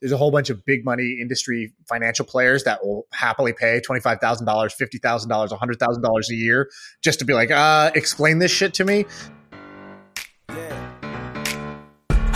[0.00, 4.42] there's a whole bunch of big money industry financial players that will happily pay $25,000,
[4.44, 6.70] $50,000, $100,000 a year
[7.02, 9.04] just to be like, uh, explain this shit to me.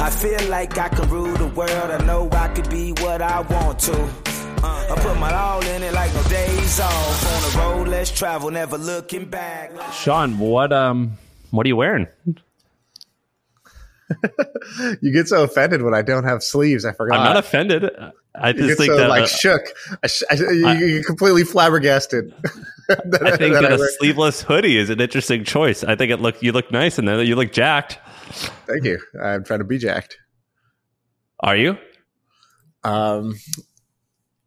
[0.04, 1.70] I feel like I can rule the world.
[1.70, 3.94] I know I could be what I want to.
[4.62, 7.34] Uh, I put my all in it like no days off.
[7.34, 9.72] On the road, let's travel, never looking back.
[9.72, 11.16] Shaan, what um,
[11.50, 12.06] what are you wearing?
[15.00, 16.84] you get so offended when I don't have sleeves.
[16.84, 17.18] I forgot.
[17.18, 17.90] I'm not offended.
[18.34, 19.62] I just you get think so that like uh, shook.
[20.02, 22.34] I, sh- I, you, you're completely flabbergasted.
[22.88, 25.84] that- I think that that I a wear- sleeveless hoodie is an interesting choice.
[25.84, 27.98] I think it look you look nice and then you look jacked.
[28.66, 28.98] Thank you.
[29.22, 30.18] I'm trying to be jacked.
[31.40, 31.78] Are you?
[32.82, 33.34] Um,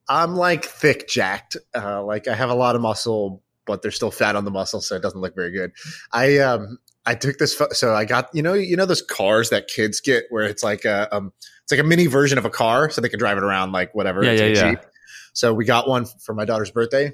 [0.10, 1.58] I'm like thick jacked.
[1.76, 4.82] Uh, like I have a lot of muscle, but there's still fat on the muscle,
[4.82, 5.72] so it doesn't look very good.
[6.12, 9.68] I um I took this so I got you know you know those cars that
[9.68, 11.32] kids get where it's like a um
[11.64, 13.96] it's like a mini version of a car so they can drive it around like
[13.96, 14.24] whatever.
[14.24, 14.72] Yeah, it's yeah, yeah.
[14.76, 14.86] Jeep.
[15.34, 17.14] So we got one for my daughter's birthday.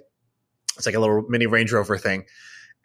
[0.78, 2.26] It's like a little mini Range Rover thing.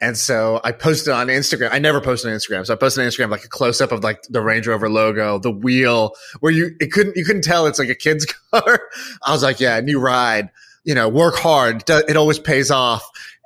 [0.01, 1.71] And so I posted on Instagram.
[1.73, 2.65] I never posted on Instagram.
[2.67, 5.39] So I posted on Instagram like a close up of like the Range Rover logo,
[5.39, 8.81] the wheel, where you it couldn't you couldn't tell it's like a kid's car.
[9.25, 10.51] I was like, yeah, new ride.
[10.85, 11.89] You know, work hard.
[11.89, 13.03] It always pays off.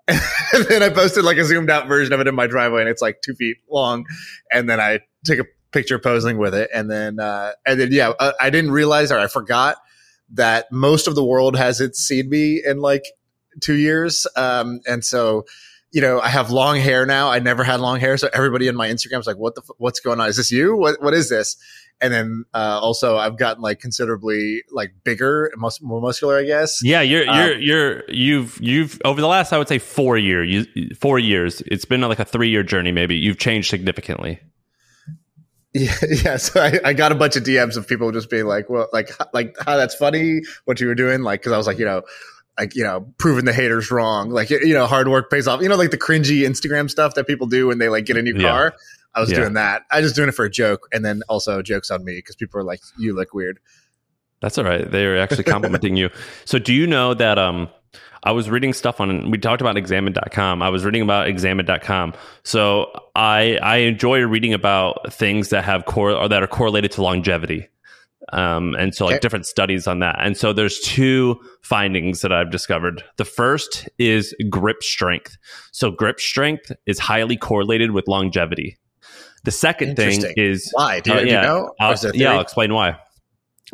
[0.54, 2.90] And then I posted like a zoomed out version of it in my driveway, and
[2.90, 4.04] it's like two feet long.
[4.52, 8.10] And then I took a picture posing with it, and then uh, and then yeah,
[8.20, 9.78] uh, I didn't realize or I forgot
[10.34, 13.04] that most of the world hasn't seen me in like
[13.62, 15.46] two years, um, and so
[15.92, 17.30] you know, I have long hair now.
[17.30, 19.62] I never had long hair, so everybody in my Instagram is like, "What the?
[19.62, 20.28] F- what's going on?
[20.28, 20.74] Is this you?
[20.76, 21.02] What?
[21.02, 21.56] What is this?"
[22.02, 26.80] And then uh, also, I've gotten like considerably like bigger, mus- more muscular, I guess.
[26.82, 30.42] Yeah, you're Um, you're you're you've you've over the last I would say four year
[30.42, 30.66] you,
[31.00, 31.62] four years.
[31.66, 32.90] It's been like a three year journey.
[32.90, 34.40] Maybe you've changed significantly.
[35.74, 36.36] Yeah, yeah.
[36.36, 39.08] So I, I got a bunch of DMs of people just being like, "Well, like,
[39.32, 42.02] like how that's funny what you were doing," like because I was like, you know,
[42.58, 45.62] like you know, proving the haters wrong, like you know, hard work pays off.
[45.62, 48.22] You know, like the cringy Instagram stuff that people do when they like get a
[48.22, 48.48] new Yeah.
[48.50, 48.74] car.
[49.14, 49.40] I was Yeah.
[49.40, 49.82] doing that.
[49.90, 52.36] I was just doing it for a joke, and then also jokes on me because
[52.36, 53.58] people are like, "You look weird."
[54.40, 54.90] That's all right.
[54.90, 56.10] They're actually complimenting you.
[56.44, 57.68] So do you know that um
[58.24, 60.62] I was reading stuff on we talked about examine.com.
[60.62, 62.14] I was reading about examine.com.
[62.44, 67.02] So I I enjoy reading about things that have core or that are correlated to
[67.02, 67.68] longevity.
[68.32, 69.20] Um, and so like Okay.
[69.20, 70.16] different studies on that.
[70.20, 73.02] And so there's two findings that I've discovered.
[73.16, 75.36] The first is grip strength.
[75.72, 78.76] So grip strength is highly correlated with longevity.
[79.44, 81.00] The second thing is Why?
[81.00, 81.74] Do, uh, you- do yeah, you know?
[81.80, 82.32] I'll, is yeah.
[82.34, 82.96] I'll explain why.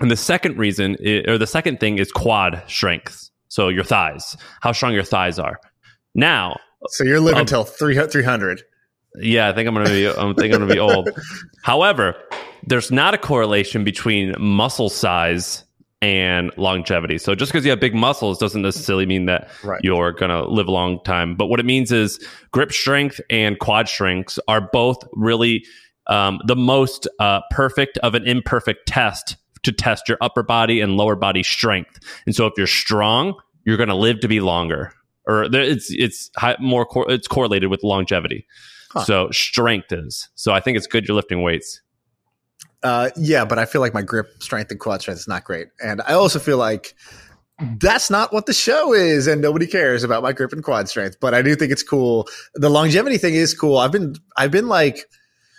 [0.00, 3.30] And the second reason, i or the second thing, is quad strength.
[3.48, 5.58] So your thighs, how strong your thighs are.
[6.14, 6.58] Now,
[6.88, 8.62] So you're living Um, till three hundred.
[9.16, 10.08] yeah, I think I'm gonna be.
[10.08, 11.10] I think I'm gonna be old.
[11.64, 12.14] However,
[12.66, 15.64] there's not a correlation between muscle size
[16.00, 17.18] and longevity.
[17.18, 19.80] So just because you have big muscles doesn't necessarily mean that Right.
[19.82, 21.34] you're gonna live a long time.
[21.34, 25.64] But what it means is grip strength and quad strengths are both really
[26.06, 30.96] um, the most uh, perfect of an imperfect test to test your upper body and
[30.96, 31.98] lower body strength.
[32.26, 33.34] And so if you're strong,
[33.64, 34.92] you're gonna live to be longer.
[35.26, 38.46] Or there, it's it's high, more cor- it's correlated with longevity.
[38.92, 39.04] Huh.
[39.04, 40.28] So strength is.
[40.36, 41.82] So I think it's good you're lifting weights.
[42.82, 45.68] Uh, yeah, but I feel like my grip strength and quad strength is not great,
[45.82, 46.94] and I also feel like
[47.80, 51.16] that's not what the show is, and nobody cares about my grip and quad strength.
[51.20, 52.28] But I do think it's cool.
[52.54, 53.78] The longevity thing is cool.
[53.78, 55.06] I've been, I've been like,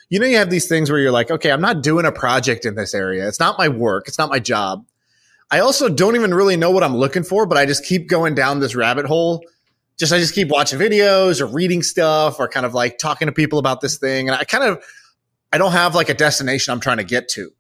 [0.09, 2.65] you know, you have these things where you're like, okay, I'm not doing a project
[2.65, 3.27] in this area.
[3.27, 4.07] It's not my work.
[4.07, 4.85] It's not my job.
[5.51, 8.33] I also don't even really know what I'm looking for, but I just keep going
[8.33, 9.43] down this rabbit hole.
[9.97, 13.33] Just I just keep watching videos or reading stuff or kind of like talking to
[13.33, 14.81] people about this thing, and I kind of
[15.51, 17.51] I don't have like a destination I'm trying to get to.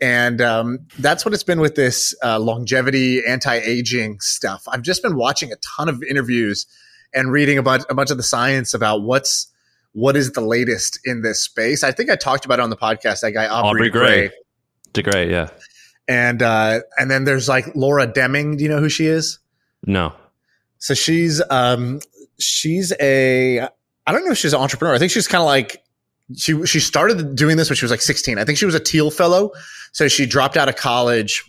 [0.00, 4.64] And um, that's what it's been with this uh, longevity, anti-aging stuff.
[4.68, 6.66] I've just been watching a ton of interviews
[7.14, 9.48] and reading about a bunch of the science about what's
[9.92, 11.84] what is the latest in this space.
[11.84, 13.20] I think I talked about it on the podcast.
[13.20, 14.28] That guy Aubrey, Aubrey Grey.
[14.28, 14.30] Grey.
[14.92, 15.50] DeGray, yeah.
[16.08, 18.56] and uh, and then there's like Laura Deming.
[18.56, 19.38] Do you know who she is?
[19.86, 20.12] No.
[20.78, 22.00] So she's um
[22.38, 24.94] she's a I don't know if she's an entrepreneur.
[24.94, 25.83] I think she's kind of like
[26.36, 28.38] she she started doing this when she was like 16.
[28.38, 29.50] I think she was a Thiel fellow.
[29.92, 31.44] So she dropped out of college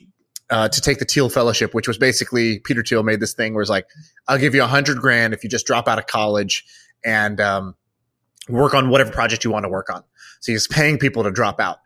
[0.50, 3.62] uh, to take the Thiel fellowship, which was basically Peter Thiel made this thing where
[3.62, 3.88] it's like,
[4.28, 6.66] I'll give you a hundred grand if you just drop out of college
[7.04, 7.76] and um,
[8.50, 10.04] work on whatever project you want to work on.
[10.42, 11.78] So he's paying people to drop out.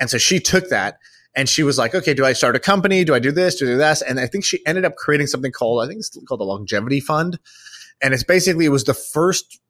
[0.00, 0.98] And so she took that
[1.34, 3.04] and she was like, okay, do I start a company?
[3.04, 3.56] Do I do this?
[3.56, 4.02] Do I do this?
[4.02, 7.00] And I think she ended up creating something called, I think it's called the Longevity
[7.00, 7.38] Fund.
[8.00, 9.60] And it's basically, it was the first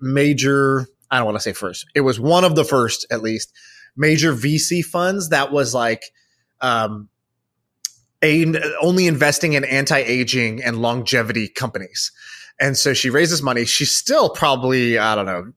[0.00, 3.52] major, I don't want to say first, it was one of the first, at least,
[3.96, 6.02] major VC funds that was like,
[6.60, 7.08] um,
[8.20, 12.10] a, only investing in anti-aging and longevity companies.
[12.60, 13.64] And so she raises money.
[13.64, 15.52] She's still probably, I don't know,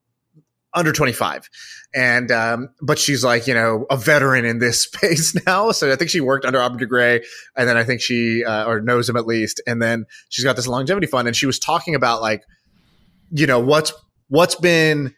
[0.76, 1.50] under 25.
[1.96, 5.72] And, um, but she's like, you know, a veteran in this space now.
[5.72, 7.24] So I think she worked under Aubrey de Grey
[7.56, 9.60] and then I think she, uh, or knows him at least.
[9.66, 12.44] And then she's got this longevity fund and she was talking about like,
[13.32, 13.92] you know, what's,
[14.28, 15.16] what's been,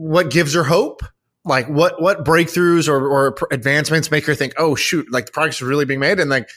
[0.00, 1.02] what gives her hope?
[1.44, 5.56] Like what what breakthroughs or, or advancements make her think oh shoot like the progress
[5.56, 6.50] is really being made and like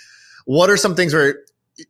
[0.46, 1.40] what are some things where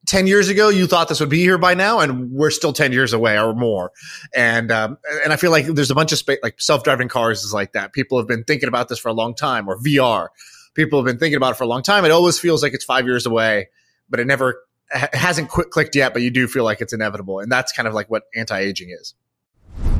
[0.05, 2.91] 10 years ago you thought this would be here by now and we're still 10
[2.91, 3.91] years away or more?
[4.35, 7.53] And um, and i feel like there's a bunch of space like self-driving cars is
[7.53, 7.93] like that.
[7.93, 10.29] People have been thinking about this for a long time or vr
[10.75, 12.03] people have been thinking about it for a long time.
[12.03, 13.69] It always feels like it's five years away
[14.09, 14.61] but it never
[14.93, 17.93] it hasn't clicked yet but you do feel like it's inevitable and that's kind of
[17.93, 19.15] like what anti-aging is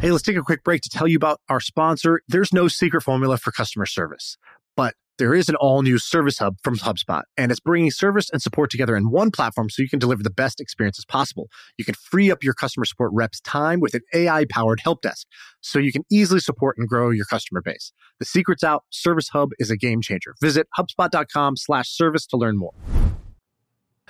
[0.01, 2.21] Hey, let's take a quick break to tell you about our sponsor.
[2.27, 4.37] There's no secret formula for customer service,
[4.75, 8.41] but there is an all new service hub from HubSpot, and it's bringing service and
[8.41, 11.49] support together in one platform so you can deliver the best experiences possible.
[11.77, 15.27] You can free up your customer support reps' time with an AI powered help desk
[15.61, 17.93] so you can easily support and grow your customer base.
[18.19, 18.85] The secret's out.
[18.89, 20.33] Service Hub is a game changer.
[20.41, 22.73] Visit HubSpot.com slash service to learn more.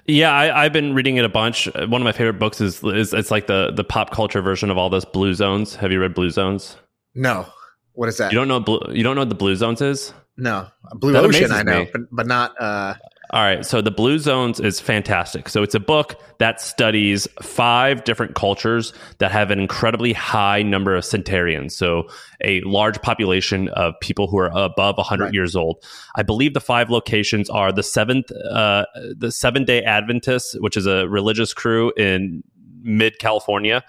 [0.05, 1.67] Yeah, I, have been reading it a bunch.
[1.73, 4.77] One of my favorite books is is it's like the the pop culture version of
[4.77, 5.75] all those Blue Zones.
[5.75, 6.75] Have you read Blue Zones?
[7.15, 7.45] No.
[7.93, 8.31] What is that?
[8.31, 10.13] You don't know blue, you don't know what the Blue Zones is?
[10.35, 12.95] No, Blue that Ocean I know, but, but not uh,
[13.33, 13.65] all right.
[13.65, 15.49] So the Blue Zones is fantastic.
[15.49, 20.95] So it's a book that studies five different cultures that have an incredibly high number
[20.95, 21.75] of centenarians.
[21.75, 22.07] So
[22.43, 25.33] a large population of people who are above 100 right.
[25.33, 25.83] years old.
[26.15, 28.85] I believe the five locations are the seventh, uh,
[29.17, 32.43] the Seven Day Adventists, which is a religious crew in
[32.83, 33.83] mid California.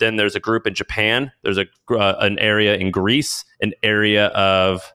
[0.00, 1.30] Then there's a group in Japan.
[1.44, 4.92] There's a uh, an area in Greece, an area of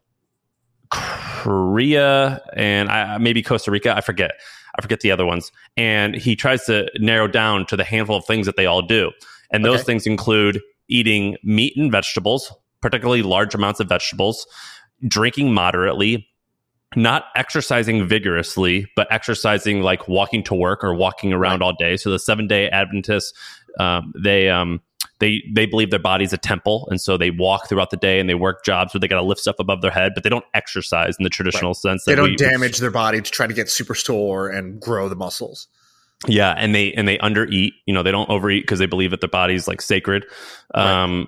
[0.94, 3.95] Korea and I, maybe Costa Rica.
[3.95, 4.31] I forget.
[4.78, 5.51] I forget the other ones.
[5.75, 9.12] And he tries to narrow down to the handful of things that they all do.
[9.51, 9.84] And those okay.
[9.84, 14.48] things include eating meat and vegetables, particularly large amounts of vegetables,
[15.07, 16.28] drinking moderately,
[16.96, 21.68] not exercising vigorously, but exercising like walking to work or walking around right.
[21.68, 21.98] all day.
[21.98, 23.34] So the seven day Adventists,
[23.80, 24.81] um, they um,
[25.24, 28.30] they they believe their body's a temple, and so they walk throughout the day and
[28.30, 30.44] they work jobs where they got to lift stuff above their head, but they don't
[30.54, 31.78] exercise in the traditional right.
[31.78, 32.04] sense.
[32.04, 35.16] They don't we, damage their body to try to get super store and grow the
[35.16, 35.68] muscles.
[36.28, 37.72] Yeah, and they and they undereat.
[37.86, 40.25] You know, they don't overeat because they believe that their body's like sacred.
[40.75, 41.28] Um, right.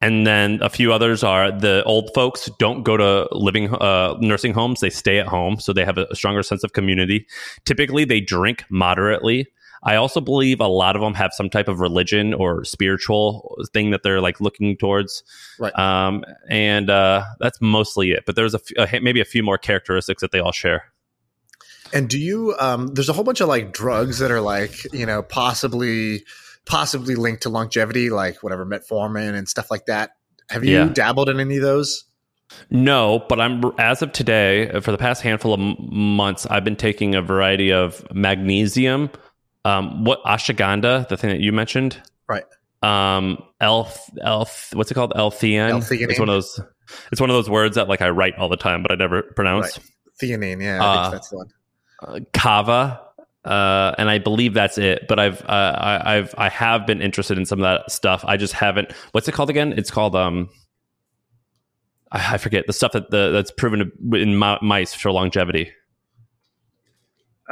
[0.00, 4.54] And then a few others are the old folks don't go to living uh, nursing
[4.54, 7.26] homes; they stay at home, so they have a, a stronger sense of community.
[7.64, 9.48] Typically, they drink moderately.
[9.82, 13.90] I also believe a lot of them have some type of religion or spiritual thing
[13.90, 15.24] that they're like looking towards.
[15.58, 15.76] Right.
[15.76, 18.24] Um, and uh, that's mostly it.
[18.24, 20.84] But there's a f- maybe a few more characteristics that they all share.
[21.92, 22.54] And do you?
[22.58, 26.24] Um, there's a whole bunch of like drugs that are like you know possibly
[26.64, 30.12] possibly linked to longevity, like whatever metformin and stuff like that.
[30.48, 30.88] Have you yeah.
[30.88, 32.04] dabbled in any of those?
[32.70, 36.76] No, but I'm as of today for the past handful of m- months, I've been
[36.76, 39.10] taking a variety of magnesium,
[39.64, 42.44] um, what ashwagandha, the thing that you mentioned, right?
[42.82, 45.12] Um, elf, elf, what's it called?
[45.14, 46.10] L-theanine.
[46.10, 46.60] It's one of those.
[47.12, 49.22] It's one of those words that like I write all the time, but I never
[49.22, 49.78] pronounce.
[49.78, 49.86] Right.
[50.20, 51.48] Theanine, yeah, uh, that's the one.
[52.02, 53.00] Uh, kava,
[53.44, 55.06] uh, and I believe that's it.
[55.08, 58.24] But I've uh, I, I've I have been interested in some of that stuff.
[58.26, 58.92] I just haven't.
[59.12, 59.74] What's it called again?
[59.76, 60.50] It's called um.
[62.10, 65.70] I, I forget the stuff that the, that's proven in mice for longevity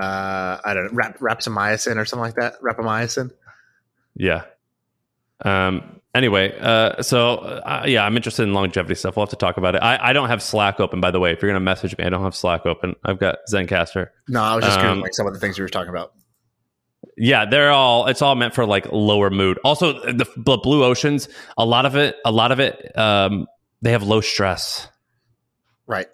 [0.00, 2.60] uh, I don't know, rap, rapamycin or something like that.
[2.62, 3.30] Rapamycin.
[4.14, 4.44] Yeah.
[5.44, 9.16] Um, anyway, uh, so uh, yeah, I'm interested in longevity stuff.
[9.16, 9.82] We'll have to talk about it.
[9.82, 11.32] I, I don't have Slack open, by the way.
[11.32, 12.96] If you're going to message me, I don't have Slack open.
[13.04, 14.08] I've got Zencastr.
[14.28, 16.12] No, I was just um, like some of the things we were talking about.
[17.16, 18.06] Yeah, they're all.
[18.06, 19.58] It's all meant for like lower mood.
[19.64, 21.28] Also, the, the blue oceans.
[21.58, 22.16] A lot of it.
[22.24, 22.96] A lot of it.
[22.96, 23.46] Um,
[23.82, 24.88] they have low stress.
[25.86, 26.06] Right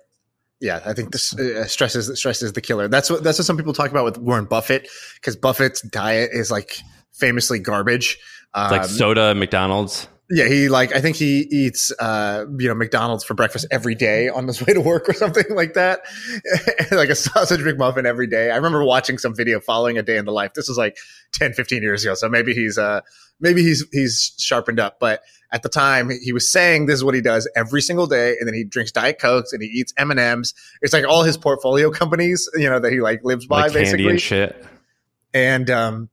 [0.60, 2.88] yeah, I think this uh, stress is stress is the killer.
[2.88, 6.50] That's what that's what some people talk about with Warren Buffett because Buffett's diet is
[6.50, 6.78] like
[7.12, 8.18] famously garbage.
[8.54, 10.08] Um, like soda, McDonald's.
[10.30, 14.28] Yeah, he like I think he eats uh you know McDonald's for breakfast every day
[14.28, 16.00] on his way to work or something like that.
[16.90, 18.50] like a sausage McMuffin every day.
[18.50, 20.54] I remember watching some video following a day in the life.
[20.54, 20.96] This was like
[21.34, 22.14] 10 15 years ago.
[22.14, 23.02] So maybe he's uh
[23.40, 25.20] maybe he's he's sharpened up, but
[25.52, 28.46] at the time he was saying this is what he does every single day and
[28.46, 32.48] then he drinks diet cokes and he eats m&ms it's like all his portfolio companies
[32.54, 34.64] you know that he like lives by like basically and shit
[35.34, 36.08] and um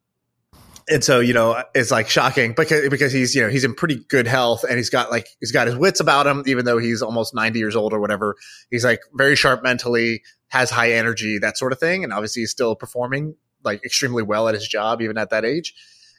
[0.90, 4.04] and so you know it's like shocking because because he's you know he's in pretty
[4.10, 7.02] good health and he's got like he's got his wits about him even though he's
[7.02, 8.36] almost 90 years old or whatever
[8.70, 10.22] he's like very sharp mentally
[10.54, 12.04] has high energy, that sort of thing.
[12.04, 15.74] And obviously, he's still performing like extremely well at his job, even at that age.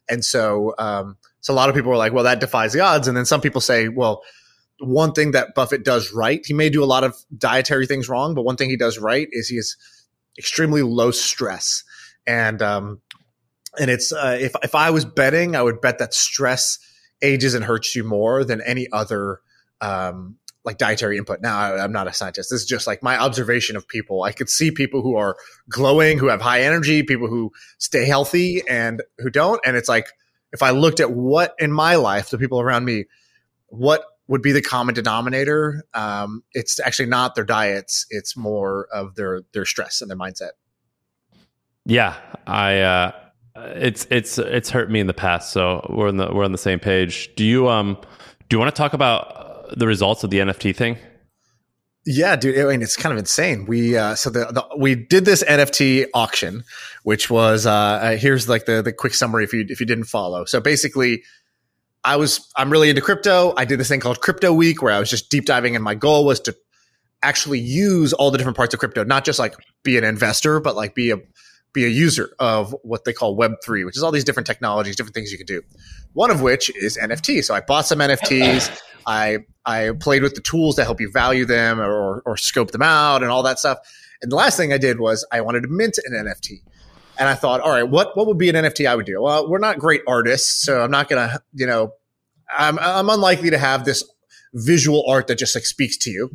[0.08, 3.08] And so, um, so a lot of people are like, well, that defies the odds.
[3.08, 4.22] And then some people say, well,
[4.80, 8.34] one thing that Buffett does right, he may do a lot of dietary things wrong,
[8.34, 9.76] but one thing he does right is he is
[10.38, 11.84] extremely low stress.
[12.26, 13.00] And, um,
[13.78, 16.78] and it's, uh, if, if I was betting, I would bet that stress
[17.22, 19.40] ages and hurts you more than any other,
[19.80, 21.40] um, like dietary input.
[21.42, 22.50] Now, I, am not a scientist.
[22.50, 24.22] This is just like my observation of people.
[24.22, 25.36] I could see people who are
[25.68, 29.60] glowing, who have high energy, people who stay healthy and who don't.
[29.64, 30.06] And it's like,
[30.52, 33.04] if I looked at what in my life, the people around me,
[33.66, 38.06] what would be the common denominator, um, it's actually not their diets.
[38.08, 40.52] It's more of their, their stress and their mindset.
[41.84, 42.14] Yeah.
[42.46, 43.12] I, uh,
[43.56, 45.52] it's, it's, it's hurt me in the past.
[45.52, 47.34] So we're in the, we're on the same page.
[47.34, 47.98] Do you, um,
[48.48, 49.43] do you want to talk about
[49.76, 50.98] the results of the NFT thing?
[52.06, 52.58] Yeah, dude.
[52.58, 53.64] I mean, it's kind of insane.
[53.64, 56.64] We uh, so the, the, we did this NFT auction,
[57.02, 60.04] which was uh, uh, here's like the the quick summary if you if you didn't
[60.04, 60.44] follow.
[60.44, 61.22] So basically,
[62.04, 63.54] I was I'm really into crypto.
[63.56, 65.94] I did this thing called Crypto Week where I was just deep diving, and my
[65.94, 66.54] goal was to
[67.22, 70.76] actually use all the different parts of crypto, not just like be an investor, but
[70.76, 71.16] like be a
[71.72, 74.94] be a user of what they call Web three, which is all these different technologies,
[74.94, 75.62] different things you can do.
[76.14, 77.44] One of which is NFT.
[77.44, 78.80] So I bought some NFTs.
[79.06, 82.82] I I played with the tools to help you value them or, or scope them
[82.82, 83.78] out and all that stuff.
[84.22, 86.62] And the last thing I did was I wanted to mint an NFT.
[87.18, 89.20] And I thought, all right, what what would be an NFT I would do?
[89.20, 91.92] Well, we're not great artists, so I'm not gonna, you know,
[92.56, 94.04] I'm I'm unlikely to have this
[94.52, 96.30] visual art that just like speaks to you.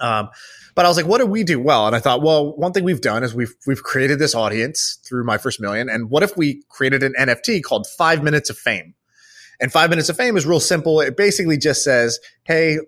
[0.00, 0.28] Um,
[0.74, 1.86] but I was like, what do we do well?
[1.86, 5.24] And I thought, well, one thing we've done is we've we've created this audience through
[5.24, 5.88] my first million.
[5.88, 8.94] And what if we created an NFT called Five Minutes of Fame?
[9.60, 11.00] And five minutes of fame is real simple.
[11.00, 12.78] It basically just says, Hey,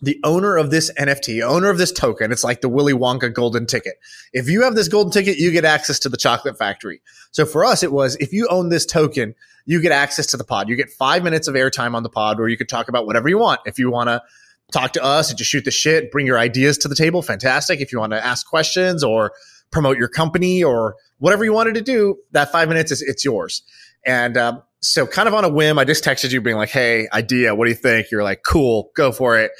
[0.00, 3.66] the owner of this NFT, owner of this token, it's like the Willy Wonka golden
[3.66, 3.94] ticket.
[4.32, 7.02] If you have this golden ticket, you get access to the chocolate factory.
[7.30, 10.44] So for us, it was if you own this token, you get access to the
[10.44, 10.68] pod.
[10.68, 13.28] You get five minutes of airtime on the pod where you can talk about whatever
[13.28, 13.60] you want.
[13.66, 14.22] If you want to
[14.72, 17.80] talk to us and just shoot the shit, bring your ideas to the table, fantastic.
[17.80, 19.32] If you want to ask questions or
[19.70, 23.62] promote your company or whatever you wanted to do, that five minutes is it's yours.
[24.04, 27.08] And um, so kind of on a whim, I just texted you being like, Hey,
[27.12, 27.54] idea.
[27.54, 28.10] What do you think?
[28.10, 29.52] You're like, cool, go for it.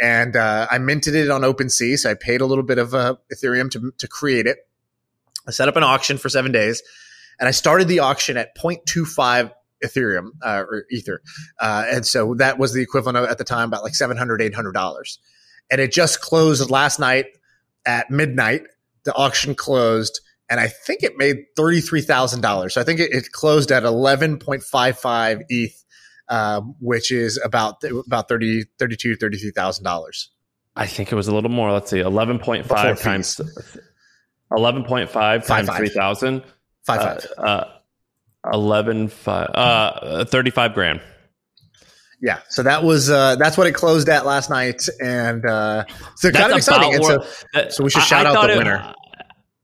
[0.00, 1.98] And, uh, I minted it on OpenSea.
[1.98, 4.58] So I paid a little bit of, uh, Ethereum to, to create it.
[5.46, 6.82] I set up an auction for seven days
[7.40, 9.52] and I started the auction at 0.25
[9.84, 11.22] Ethereum uh, or Ether.
[11.60, 15.18] Uh, and so that was the equivalent of, at the time about like $700, $800.
[15.70, 17.26] And it just closed last night
[17.86, 18.62] at midnight.
[19.04, 20.20] The auction closed
[20.50, 22.72] and I think it made $33,000.
[22.72, 25.84] So I think it, it closed at 11.55 ETH,
[26.28, 30.26] uh, um, which is about, about 30, 32, $33,000.
[30.76, 31.72] I think it was a little more.
[31.72, 33.40] Let's see, 11.5 times
[34.52, 36.42] 11.5 times 3,000.
[36.84, 37.26] 5, 5.
[37.36, 37.77] Uh, uh,
[38.52, 41.00] 11, five, uh, 35 grand.
[42.20, 45.84] Yeah, so that was uh, that's what it closed at last night, and uh,
[46.16, 46.94] so kind of exciting.
[46.94, 47.24] And so,
[47.68, 48.94] so we should shout I, I out the winner.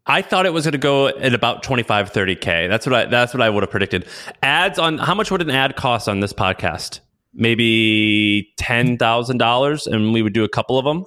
[0.07, 2.69] I thought it was going to go at about 25, 30K.
[2.69, 4.07] That's what I, that's what I would have predicted.
[4.43, 7.00] Ads on, how much would an ad cost on this podcast?
[7.33, 11.07] Maybe $10,000 and we would do a couple of them.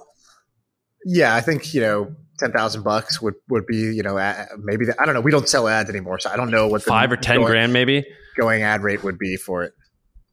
[1.04, 1.34] Yeah.
[1.34, 4.16] I think, you know, 10,000 bucks would, would be, you know,
[4.58, 5.20] maybe, the, I don't know.
[5.20, 6.18] We don't sell ads anymore.
[6.18, 8.04] So I don't know what the five or 10 going, grand maybe
[8.36, 9.72] going ad rate would be for it.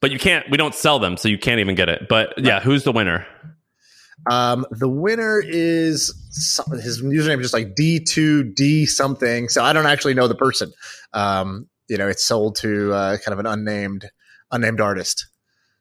[0.02, 1.18] But you can't, we don't sell them.
[1.18, 2.08] So you can't even get it.
[2.08, 3.26] But yeah, who's the winner?
[4.30, 6.14] Um, the winner is
[6.72, 9.50] his username is just like D2D something.
[9.50, 10.72] So I don't actually know the person.
[11.14, 14.10] Um, you know, it's sold to uh, kind of an unnamed
[14.52, 15.28] unnamed artist.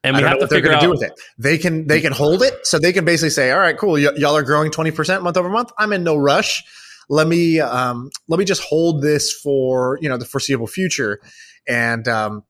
[0.05, 1.11] And we have to figure out what to do with it.
[1.37, 4.13] They can they can hold it, so they can basically say, "All right, cool, y-
[4.15, 5.71] y'all are growing twenty percent month over month.
[5.77, 6.63] I'm in no rush.
[7.09, 11.19] Let me um, let me just hold this for you know the foreseeable future,
[11.67, 12.43] and um,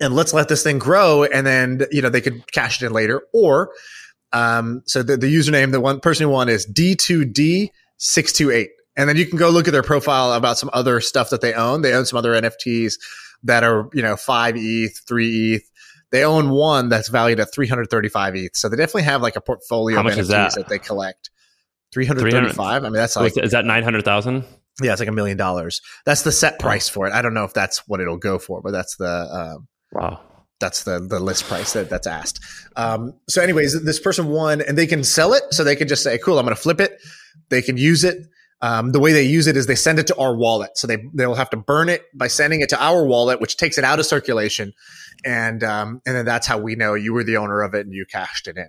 [0.00, 2.92] and let's let this thing grow, and then you know they could cash it in
[2.92, 3.72] later, or
[4.32, 8.68] um, so the, the username, the one person who won is D2D628.
[8.96, 11.54] And then you can go look at their profile about some other stuff that they
[11.54, 11.82] own.
[11.82, 12.94] They own some other NFTs
[13.44, 15.70] that are, you know, five ETH, three ETH.
[16.12, 18.50] They own one that's valued at 335 ETH.
[18.54, 20.54] So they definitely have like a portfolio How of NFTs that?
[20.54, 20.68] that?
[20.68, 21.30] they collect.
[21.92, 22.60] 335.
[22.60, 24.44] I mean, that's like, is that 900,000?
[24.80, 25.82] Yeah, it's like a million dollars.
[26.06, 27.12] That's the set price for it.
[27.12, 30.20] I don't know if that's what it'll go for, but that's the, um, wow
[30.62, 32.40] that's the the list price that that's asked.
[32.76, 35.42] Um, so, anyways, this person won, and they can sell it.
[35.50, 36.98] So they can just say, "Cool, I'm going to flip it."
[37.50, 38.26] They can use it.
[38.62, 40.78] Um, the way they use it is they send it to our wallet.
[40.78, 43.76] So they they'll have to burn it by sending it to our wallet, which takes
[43.76, 44.72] it out of circulation,
[45.24, 47.92] and um, and then that's how we know you were the owner of it and
[47.92, 48.68] you cashed it in.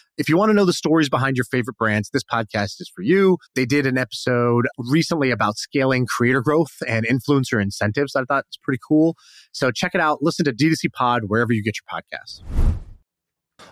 [0.17, 3.01] If you want to know the stories behind your favorite brands, this podcast is for
[3.01, 3.37] you.
[3.55, 8.15] They did an episode recently about scaling creator growth and influencer incentives.
[8.15, 9.15] I thought it's pretty cool.
[9.53, 10.21] So check it out.
[10.21, 12.41] Listen to D2C Pod wherever you get your podcasts.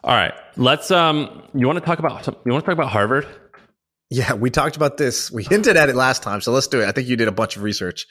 [0.03, 0.91] All right, let's.
[0.91, 2.25] Um, you want to talk about?
[2.45, 3.27] You want to talk about Harvard?
[4.09, 5.29] Yeah, we talked about this.
[5.29, 6.87] We hinted at it last time, so let's do it.
[6.87, 8.07] I think you did a bunch of research.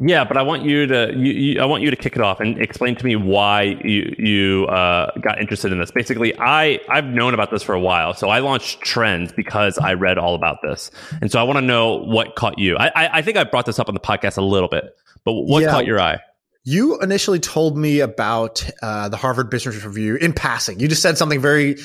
[0.00, 2.40] Yeah, but I want you to you, you, I want you to kick it off
[2.40, 5.92] and explain to me why you you uh, got interested in this.
[5.92, 9.94] Basically, I I've known about this for a while, so I launched Trends because I
[9.94, 10.90] read all about this,
[11.22, 12.76] and so I want to know what caught you.
[12.76, 14.84] I, I, I think I brought this up on the podcast a little bit,
[15.24, 15.70] but what yeah.
[15.70, 16.18] caught your eye?
[16.64, 20.80] You initially told me about uh, the Harvard Business Review in passing.
[20.80, 21.76] You just said something very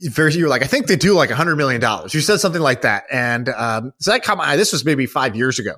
[0.00, 2.12] very you were like, I think they do like a hundred million dollars.
[2.12, 3.04] You said something like that.
[3.12, 4.56] And um, so that caught my eye.
[4.56, 5.76] This was maybe five years ago.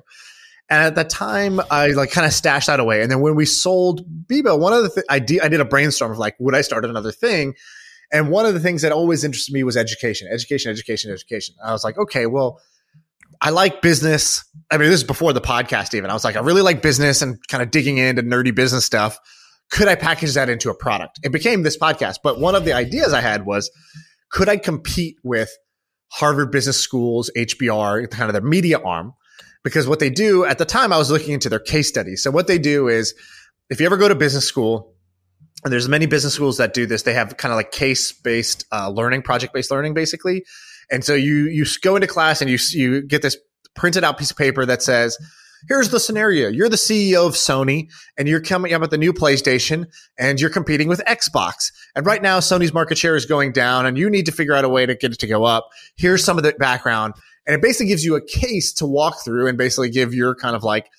[0.69, 3.01] And at that time, I like kind of stashed that away.
[3.01, 6.17] And then when we sold Bebo, one of the th- I did a brainstorm of
[6.17, 7.53] like, would I start another thing?
[8.11, 11.55] And one of the things that always interested me was education, education, education, education.
[11.63, 12.59] I was like, okay, well,
[13.41, 14.43] I like business.
[14.71, 16.09] I mean, this is before the podcast even.
[16.09, 19.19] I was like, I really like business and kind of digging into nerdy business stuff.
[19.71, 21.19] Could I package that into a product?
[21.23, 22.17] It became this podcast.
[22.23, 23.69] But one of the ideas I had was,
[24.31, 25.49] could I compete with
[26.11, 29.13] Harvard Business School's HBR, kind of their media arm?
[29.65, 32.21] Because what they do at the time, I was looking into their case studies.
[32.21, 33.15] So what they do is
[33.69, 34.93] if you ever go to business school,
[35.63, 38.63] and there's many business schools that do this, they have kind of like case based
[38.71, 40.45] uh, learning, project based learning, basically.
[40.91, 43.35] And so you you go into class and you you get this
[43.73, 45.17] printed out piece of paper that says,
[45.67, 46.49] here's the scenario.
[46.49, 49.87] You're the CEO of Sony and you're coming up with the new PlayStation
[50.19, 51.71] and you're competing with Xbox.
[51.95, 54.63] And right now, Sony's market share is going down and you need to figure out
[54.63, 55.69] a way to get it to go up.
[55.95, 57.15] Here's some of the background.
[57.47, 60.55] And it basically gives you a case to walk through and basically give your kind
[60.55, 60.89] of like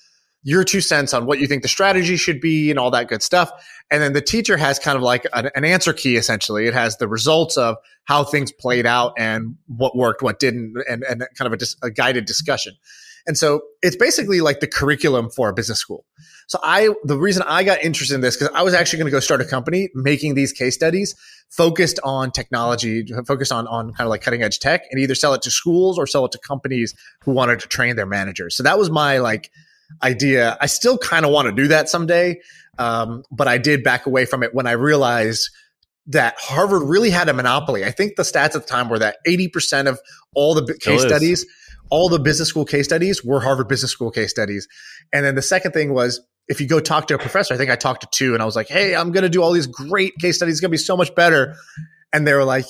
[0.43, 3.21] your two cents on what you think the strategy should be and all that good
[3.21, 3.51] stuff.
[3.91, 6.67] And then the teacher has kind of like an, an answer key essentially.
[6.67, 11.03] It has the results of how things played out and what worked, what didn't, and,
[11.03, 12.73] and kind of a, dis- a guided discussion.
[13.27, 16.05] And so it's basically like the curriculum for a business school.
[16.47, 19.11] So I, the reason I got interested in this, because I was actually going to
[19.11, 21.13] go start a company making these case studies
[21.49, 25.33] focused on technology, focused on, on kind of like cutting edge tech and either sell
[25.33, 28.55] it to schools or sell it to companies who wanted to train their managers.
[28.55, 29.51] So that was my like
[30.01, 30.57] idea.
[30.61, 32.39] I still kind of want to do that someday.
[32.79, 35.49] Um, but I did back away from it when I realized
[36.07, 37.83] that Harvard really had a monopoly.
[37.83, 39.99] I think the stats at the time were that 80% of
[40.33, 41.45] all the case studies
[41.89, 44.67] all the business school case studies were Harvard Business School case studies.
[45.13, 47.69] And then the second thing was if you go talk to a professor, I think
[47.69, 49.67] I talked to two and I was like, Hey, I'm going to do all these
[49.67, 50.55] great case studies.
[50.55, 51.55] It's going to be so much better.
[52.13, 52.65] And they were like,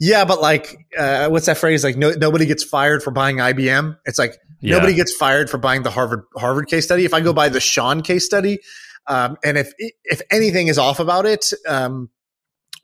[0.00, 1.84] yeah, but like, uh, what's that phrase?
[1.84, 3.96] Like, no, nobody gets fired for buying IBM.
[4.04, 4.76] It's like yeah.
[4.76, 7.04] nobody gets fired for buying the Harvard Harvard case study.
[7.04, 8.58] If I go buy the Shaan case study,
[9.06, 12.10] um, and if if anything is off about it, um,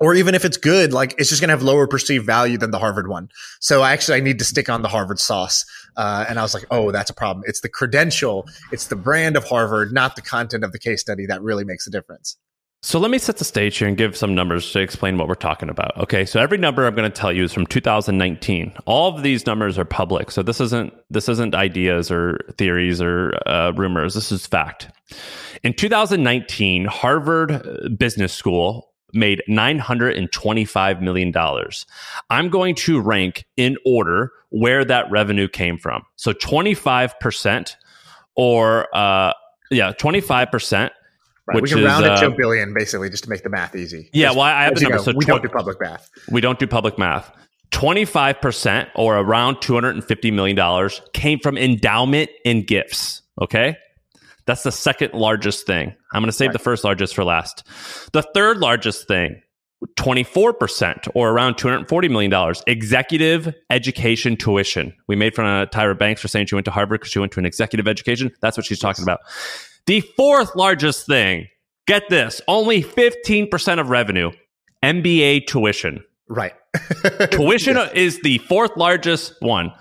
[0.00, 2.70] or even if it's good, like it's just going to have lower perceived value than
[2.70, 3.28] the Harvard one.
[3.60, 5.64] So actually, I need to stick on the Harvard sauce.
[5.96, 7.44] Uh, and I was like, oh, that's a problem.
[7.46, 11.26] It's the credential, it's the brand of Harvard, not the content of the case study
[11.26, 12.36] that really makes a difference.
[12.80, 15.34] So let me set the stage here and give some numbers to explain what we're
[15.34, 15.96] talking about.
[15.98, 18.72] Okay, so every number I'm going to tell you is from 2019.
[18.86, 23.32] All of these numbers are public, so this isn't this isn't ideas or theories or
[23.48, 24.14] uh, rumors.
[24.14, 24.90] This is fact.
[25.64, 31.34] In 2019, Harvard Business School made $925 million.
[32.30, 36.02] I'm going to rank in order where that revenue came from.
[36.16, 37.76] So 25%
[38.34, 39.32] or, uh,
[39.70, 40.90] yeah, 25%.
[41.46, 41.62] Right.
[41.62, 44.10] we can round it to a uh, billion, basically, just to make the math easy.
[44.12, 44.98] Yeah, well, I have the number.
[44.98, 46.10] so we tw- don't do public math.
[46.30, 47.32] We don't do public math.
[47.70, 53.22] 25% or around $250 million came from endowment and gifts.
[53.40, 53.76] Okay.
[54.48, 55.94] That's the second largest thing.
[56.14, 56.52] I'm going to save right.
[56.54, 57.64] the first largest for last.
[58.14, 59.42] The third largest thing,
[59.98, 64.94] 24% or around $240 million, executive education tuition.
[65.06, 67.32] We made fun of Tyra Banks for saying she went to Harvard because she went
[67.32, 68.32] to an executive education.
[68.40, 69.20] That's what she's talking about.
[69.84, 71.48] The fourth largest thing,
[71.86, 74.30] get this, only 15% of revenue,
[74.82, 76.02] MBA tuition.
[76.26, 76.54] Right.
[77.32, 77.92] tuition yes.
[77.92, 79.72] is the fourth largest one.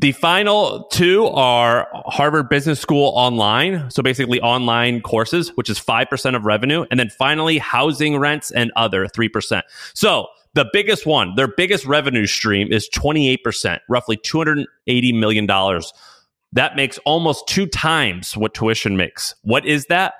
[0.00, 3.90] The final two are Harvard Business School online.
[3.90, 6.86] So basically online courses, which is 5% of revenue.
[6.90, 9.60] And then finally, housing rents and other 3%.
[9.92, 14.64] So the biggest one, their biggest revenue stream is 28%, roughly $280
[15.20, 15.46] million.
[16.52, 19.34] That makes almost two times what tuition makes.
[19.42, 20.14] What is that?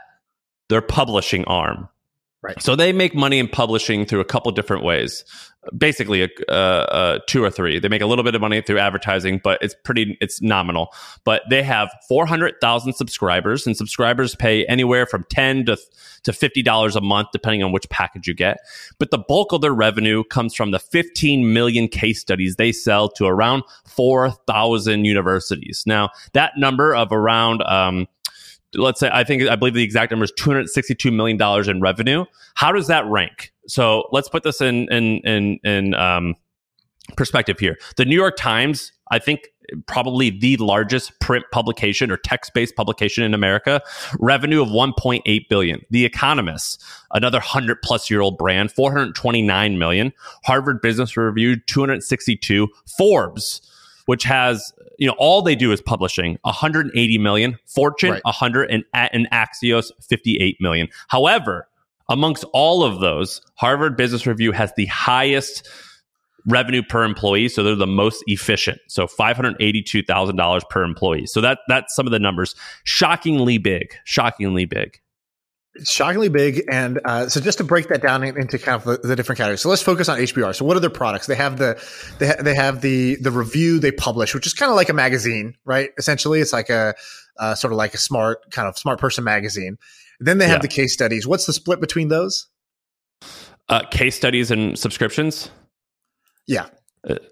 [0.68, 1.88] Their publishing arm.
[2.42, 2.62] Right.
[2.62, 5.24] So they make money in publishing through a couple different ways.
[5.76, 7.78] Basically, a, uh, uh, two or three.
[7.78, 10.88] They make a little bit of money through advertising, but it's pretty, it's nominal.
[11.24, 15.76] But they have four hundred thousand subscribers, and subscribers pay anywhere from ten to
[16.22, 18.56] to fifty dollars a month, depending on which package you get.
[18.98, 23.10] But the bulk of their revenue comes from the fifteen million case studies they sell
[23.10, 25.82] to around four thousand universities.
[25.84, 28.08] Now, that number of around um,
[28.74, 32.24] let's say I think I believe the exact number is 262 million dollars in revenue.
[32.54, 33.52] How does that rank?
[33.66, 36.34] So let's put this in in in in um,
[37.16, 37.78] perspective here.
[37.96, 39.48] The New York Times, I think
[39.86, 43.80] probably the largest print publication or text-based publication in America,
[44.18, 45.80] revenue of 1.8 billion.
[45.90, 50.12] The Economist, another 100 plus year old brand, 429 million.
[50.44, 52.68] Harvard Business Review 262.
[52.98, 53.60] Forbes
[54.06, 56.38] which has you know all they do is publishing.
[56.42, 57.58] 180 million.
[57.66, 58.24] Fortune Right.
[58.24, 60.88] 100 and, and axios 58 million.
[61.08, 61.68] However
[62.08, 65.68] amongst all of those harvard business review has the highest
[66.46, 68.78] revenue per employee so they're the most efficient.
[68.88, 71.26] So $582000 per employee.
[71.26, 72.54] So that that's some of the numbers.
[72.84, 75.00] Shockingly big shockingly big
[75.84, 76.62] shockingly big.
[76.70, 79.60] And uh, so just to break that down into kind of the, the different categories.
[79.60, 80.54] So let's focus on HBR.
[80.54, 81.26] So what are their products?
[81.26, 81.80] They have the
[82.18, 84.92] they, ha- they have the the review they publish, which is kind of like a
[84.94, 85.90] magazine, right?
[85.98, 86.94] Essentially, it's like a
[87.38, 89.78] uh, sort of like a smart kind of smart person magazine.
[90.18, 90.62] Then they have Yeah.
[90.62, 91.26] the case studies.
[91.26, 92.46] What's the split between those?
[93.68, 95.48] uh, case studies and subscriptions
[96.48, 96.66] Yeah,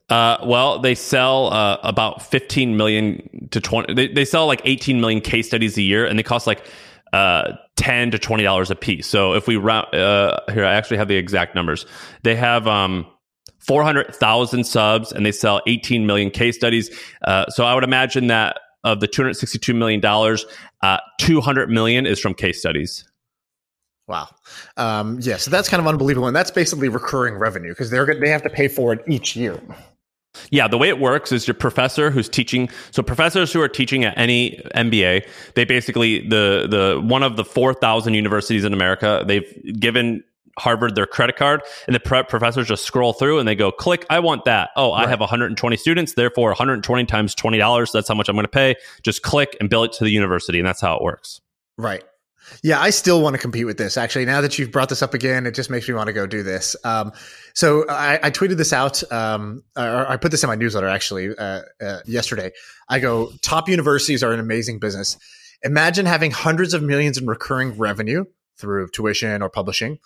[0.09, 3.93] Uh, well, they sell uh, about 15 million to 20.
[3.95, 6.65] They, they sell like 18 million case studies a year, and they cost like
[7.13, 9.07] uh, 10 to 20 dollars a piece.
[9.07, 11.87] So if we round uh, here, I actually have the exact numbers.
[12.25, 13.07] They have um,
[13.61, 16.91] 400,000 subs, and they sell 18 million case studies.
[17.23, 20.45] Uh, so I would imagine that of the 262 million dollars,
[20.83, 23.05] uh, 200 million is from case studies.
[24.09, 24.29] Wow.
[24.77, 28.31] Um, yeah, so that's kind of unbelievable, and that's basically recurring revenue because they're they
[28.31, 29.61] have to pay for it each year.
[30.51, 32.69] Yeah, the way it works is your professor who's teaching.
[32.91, 37.45] So professors who are teaching at any MBA, they basically the the one of the
[37.45, 39.25] four thousand universities in America.
[39.27, 40.23] They've given
[40.59, 44.05] Harvard their credit card, and the pre- professors just scroll through and they go, "Click,
[44.11, 44.71] I want that.
[44.77, 47.93] Oh, I have 120 students, therefore 120 times twenty dollars.
[47.93, 48.77] That's how much I'm going to pay.
[49.03, 51.41] Just click and bill it to the university, and that's how it works."
[51.77, 52.03] Right.
[52.63, 53.97] Yeah, I still want to compete with this.
[53.97, 56.27] Actually, now that you've brought this up again, it just makes me want to go
[56.27, 56.75] do this.
[56.85, 57.13] Um,
[57.55, 59.03] so I, I tweeted this out.
[59.13, 62.53] Um, or I put this in my newsletter actually uh, uh, yesterday.
[62.89, 65.17] I go, top universities are an amazing business.
[65.63, 68.25] Imagine having hundreds of millions in recurring revenue
[68.57, 69.99] through tuition or publishing,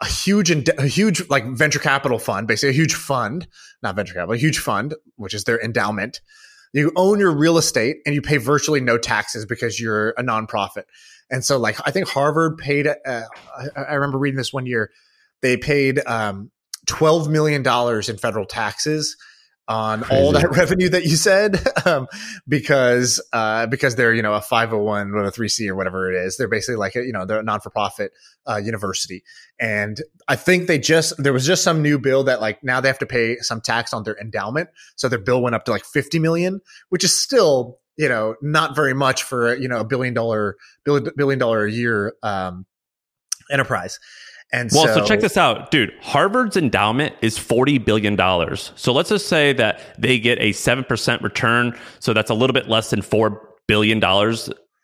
[0.00, 3.46] a huge, a huge like venture capital fund, basically a huge fund,
[3.82, 6.20] not venture capital, a huge fund, which is their endowment.
[6.72, 10.84] You own your real estate and you pay virtually no taxes because you're a nonprofit.
[11.30, 12.86] And so, like, I think Harvard paid.
[12.86, 13.22] Uh,
[13.76, 14.90] I, I remember reading this one year.
[15.42, 16.50] They paid um,
[16.86, 19.16] twelve million dollars in federal taxes
[19.68, 22.06] on all that revenue that you said, um,
[22.46, 25.74] because uh, because they're you know a five hundred one or a three C or
[25.74, 26.36] whatever it is.
[26.36, 28.12] They're basically like a, you know they're a non for profit
[28.48, 29.24] uh, university,
[29.58, 32.88] and I think they just there was just some new bill that like now they
[32.88, 35.84] have to pay some tax on their endowment, so their bill went up to like
[35.84, 36.60] fifty million,
[36.90, 41.10] which is still you know not very much for you know a billion dollar billion,
[41.16, 42.66] billion dollar a year um,
[43.50, 43.98] enterprise.
[44.52, 45.92] And Well, so, so check this out, dude.
[46.00, 48.16] Harvard's endowment is $40 billion.
[48.76, 51.76] So let's just say that they get a 7% return.
[51.98, 54.00] So that's a little bit less than $4 billion,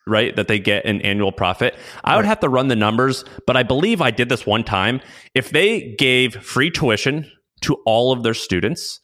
[0.07, 0.35] right?
[0.35, 1.77] That they get in annual profit.
[2.03, 5.01] I would have to run the numbers, but I believe I did this one time.
[5.35, 8.98] If they gave free tuition to all of their students,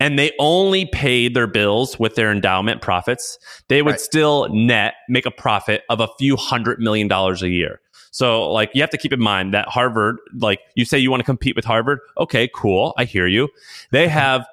[0.00, 4.00] and they only paid their bills with their endowment profits, they would Right.
[4.00, 7.80] still net make a profit of a few hundred million dollars a year.
[8.10, 11.20] So, like, you have to keep in mind that Harvard, like, you say you want
[11.20, 11.98] to compete with Harvard.
[12.18, 12.92] Okay, cool.
[12.98, 13.48] I hear you.
[13.90, 14.44] They have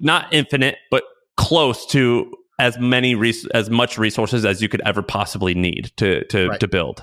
[0.00, 1.04] not infinite, but
[1.36, 6.24] close to as many res- as much resources as you could ever possibly need to
[6.26, 6.60] to Right.
[6.60, 7.02] to build.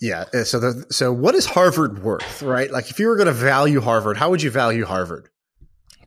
[0.00, 0.24] yeah.
[0.34, 2.70] uh, So the so what is Harvard worth, right?
[2.70, 5.28] Like if you were going to value Harvard, how would you value Harvard?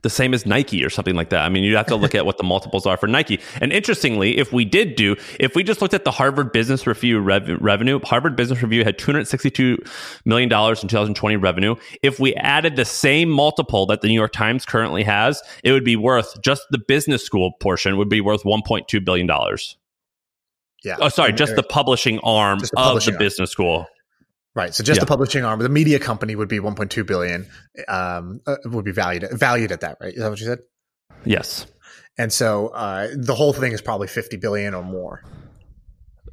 [0.02, 1.44] The same as Nike or something like that.
[1.44, 3.40] I mean, you'd have to look at what the multiples are for Nike.
[3.60, 7.20] And interestingly, if we did do, if we just looked at the Harvard Business Review
[7.20, 9.86] rev- revenue, Harvard Business Review had $262
[10.24, 11.76] million in 2020 revenue.
[12.02, 15.84] If we added the same multiple that the New York Times currently has, it would
[15.84, 19.28] be worth just the business school portion would be worth $1.2 billion.
[20.82, 20.96] Yeah.
[20.98, 23.18] Oh, sorry, just the publishing arm the of the arm.
[23.18, 23.86] business school.
[24.54, 24.74] Right.
[24.74, 25.04] So just Yeah.
[25.04, 27.46] the publishing arm, the media company would be 1.2 billion.
[27.86, 30.12] Um, uh, would be valued valued at that, right?
[30.12, 30.58] Is that what you said?
[31.24, 31.66] Yes.
[32.18, 35.22] And so uh, the whole thing is probably 50 billion or more.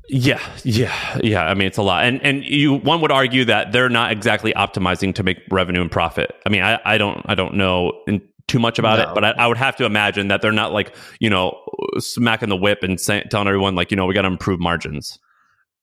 [0.09, 1.45] Yeah, yeah, yeah.
[1.45, 4.53] I mean, it's a lot, and and you one would argue that they're not exactly
[4.53, 6.33] optimizing to make revenue and profit.
[6.45, 9.31] I mean, I, I don't I don't know in, too much about it, but I,
[9.31, 11.61] I would have to imagine that they're not like you know
[11.97, 15.19] smacking the whip and say, telling everyone like you know we got to improve margins.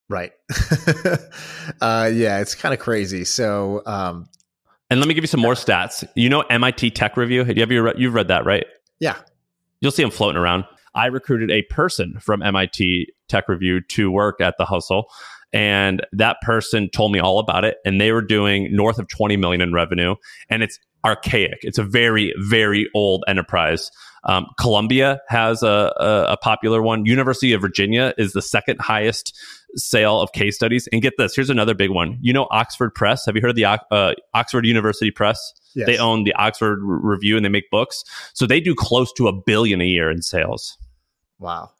[0.09, 0.33] Right.
[1.81, 3.25] uh, yeah, it's kind of crazy.
[3.25, 4.29] So um,
[4.91, 6.07] And let me give you some more stats.
[6.15, 7.45] You know MIT Tech Review.
[7.45, 8.67] Have you re- you've read that, right?
[9.01, 9.17] yeah,
[9.81, 10.65] You'll see them floating around.
[10.95, 15.07] I recruited a person from MIT Tech Review to work at the Hustle,
[15.53, 17.77] and that person told me all about it.
[17.85, 20.15] And they were doing north of 20 million in revenue,
[20.49, 21.59] and it's archaic.
[21.63, 23.91] It's a very, very old enterprise.
[24.25, 27.05] Um, Columbia has a, a, a popular one.
[27.05, 29.37] University of Virginia is the second highest
[29.77, 30.89] sale of case studies.
[30.93, 32.19] And get this, here's another big one.
[32.21, 33.27] You know Oxford Press?
[33.27, 35.53] Have you heard of the uh, Oxford University Press?
[35.75, 35.87] yes.
[35.87, 38.05] They own the Oxford Review and they make books.
[38.33, 40.79] So they do close to a billion a year in sales
[41.39, 41.71] wow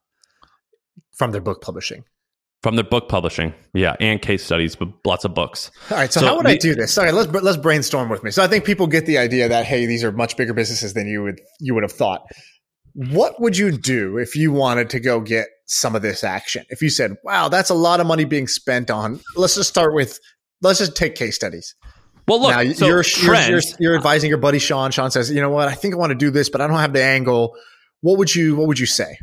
[1.13, 2.05] from their book publishing.
[2.63, 3.55] from their book publishing.
[3.73, 5.71] Yeah, and case studies, but lots of books.
[5.91, 6.93] All right, so, So how would I do this?
[6.93, 8.31] Sorry, let's let's brainstorm with me.
[8.31, 11.07] So I think people get the idea that hey, these are much bigger businesses than
[11.07, 12.27] you would you would have thought.
[12.95, 16.65] What would you do if you wanted to go get some of this action?
[16.69, 19.95] If you said, "Wow, that's a lot of money being spent on," let's just start
[19.95, 20.19] with
[20.63, 21.75] let's just take case studies.
[22.27, 24.91] Well, look, now so you're, you're, you're you're uh, advising your buddy Shaan.
[24.91, 25.69] Shaan says, "You know what?
[25.69, 27.55] I think I want to do this, but I don't have the angle."
[28.01, 29.19] What would you What would you say?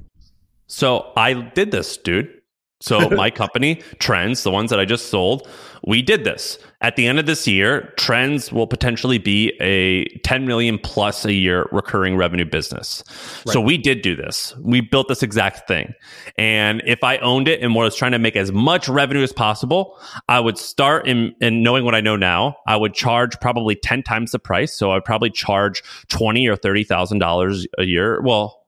[0.68, 2.41] So I did this, dude.
[2.82, 5.48] So my company, Trends, the ones that I just sold,
[5.86, 6.60] we did this.
[6.82, 11.34] At the end of this year, Trends will potentially be a 10 million plus a
[11.34, 13.04] year recurring revenue business.
[13.48, 14.56] So we did do this.
[14.58, 15.94] We built this exact thing.
[16.38, 20.00] And if I owned it and was trying to make as much revenue as possible,
[20.28, 24.04] I would start in, in knowing what I know now, I would charge probably 10
[24.04, 24.74] times the price.
[24.74, 28.22] So I'd probably charge 20 or $30,000 a year.
[28.22, 28.61] Well,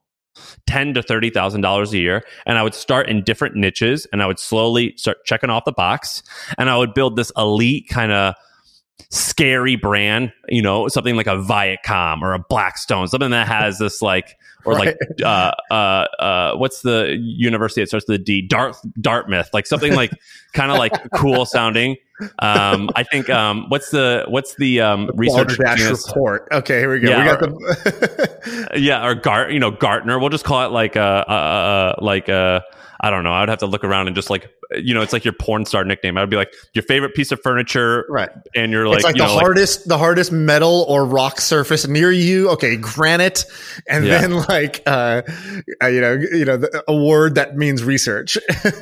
[0.67, 4.22] ten to thirty thousand dollars a year, and I would start in different niches, and
[4.22, 6.24] I would slowly start checking off the box,
[6.58, 8.36] and I would build this elite kind of
[9.10, 14.01] scary brand, you know, something like a Viacom or a Blackstone, something that has this
[14.01, 18.41] like, or like, uh, uh, uh, what's the university that starts with a D?
[18.41, 20.12] Dart, Dartmouth, like something like
[20.53, 21.97] kind of like cool sounding.
[22.39, 25.58] Um, I think, um, what's the, what's the, um, research?
[25.58, 26.47] Balderdash report.
[26.51, 27.10] Okay, here we go.
[27.10, 28.71] Yeah, we got the.
[28.75, 30.17] yeah, or Gart, you know, Gartner.
[30.17, 32.62] We'll just call it like uh, uh, uh like uh,
[33.01, 33.34] I don't know.
[33.34, 35.65] I would have to look around and just like, you know, it's like your porn
[35.65, 36.17] star nickname.
[36.17, 38.29] I'd be like your favorite piece of furniture, right.
[38.55, 41.39] and you're like, it's like you the know, like- hardest, the hardest metal or rock
[41.41, 42.49] surface near you.
[42.51, 43.45] Okay, granite,
[43.88, 44.21] and Yeah.
[44.21, 45.21] then like, uh,
[45.81, 48.38] uh, you know, you know, a word that means research.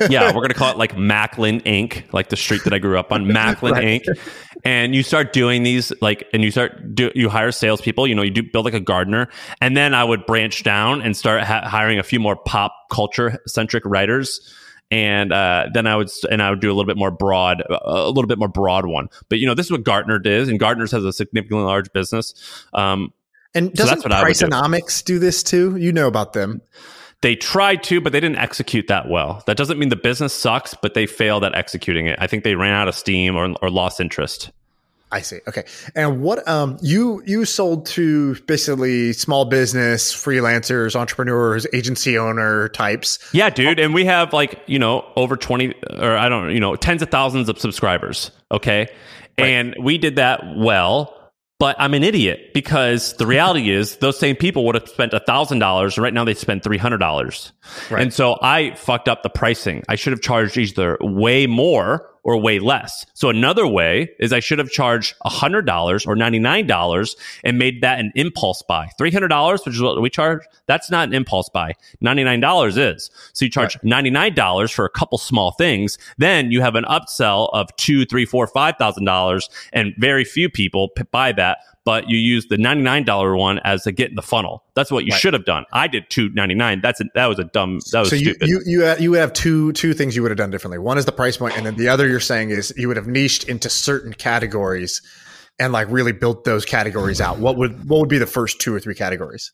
[0.08, 3.12] yeah, we're gonna call it like Macklin Inc., like the street that I grew up
[3.12, 4.02] on, Macklin Right.
[4.02, 4.18] Inc.
[4.64, 8.06] And you start doing these, like, and you start do you hire salespeople.
[8.06, 9.28] You know, you do build like a Gartner,
[9.60, 13.40] and then I would branch down and start ha- hiring a few more pop culture
[13.48, 14.40] centric writers.
[14.92, 18.10] And uh, then I would and I would do a little bit more broad, a
[18.10, 19.08] little bit more broad one.
[19.30, 22.34] But you know, this is what Gartner does, and Gartner's has a significantly large business.
[22.74, 23.12] Um,
[23.54, 24.44] and doesn't I would do.
[24.44, 25.76] Priceonomics do this too?
[25.76, 26.60] You know about them.
[27.22, 29.42] they tried to, but they didn't execute that well.
[29.46, 32.18] That doesn't mean the business sucks, but they failed at executing it.
[32.20, 34.50] I think they ran out of steam or, or lost interest.
[35.12, 35.40] I see.
[35.46, 35.64] Okay.
[35.94, 43.18] And what um you you sold to basically small business, freelancers, entrepreneurs, agency owner types.
[43.32, 43.78] Yeah, dude.
[43.78, 47.02] And we have like, you know, over 20 or I don't, know, you know, tens
[47.02, 48.30] of thousands of subscribers.
[48.50, 48.88] Okay.
[49.38, 51.18] And we did that well.
[51.58, 55.94] But I'm an idiot because the reality is those same people would have spent $1,000
[55.94, 57.52] and right now they spend $300.
[57.88, 58.02] Right.
[58.02, 59.84] And so I fucked up the pricing.
[59.88, 63.04] I should have charged either way more or way less.
[63.14, 68.12] So another way is I should have charged $100 or $99 and made that an
[68.14, 68.88] impulse buy.
[68.98, 71.74] $300, which is what we charge, that's not an impulse buy.
[72.02, 73.10] $99 is.
[73.32, 75.98] So you charge $99 for a couple small things.
[76.18, 80.48] Then you have an upsell of two, three, four, five thousand dollars, and very few
[80.48, 81.58] people p- buy that.
[81.84, 84.62] But you use the ninety nine dollar one as a get in the funnel.
[84.74, 85.20] That's what you Right.
[85.20, 85.64] should have done.
[85.72, 86.80] I did two ninety nine.
[86.80, 87.80] That's a, that was a dumb.
[87.90, 88.48] That was so you, stupid.
[88.48, 90.78] you you uh, you have two two things you would have done differently.
[90.78, 93.08] One is the price point, and then the other you're saying is you would have
[93.08, 95.02] niched into certain categories
[95.58, 97.38] and like really built those categories out.
[97.38, 99.50] What would what would be the first two or three categories?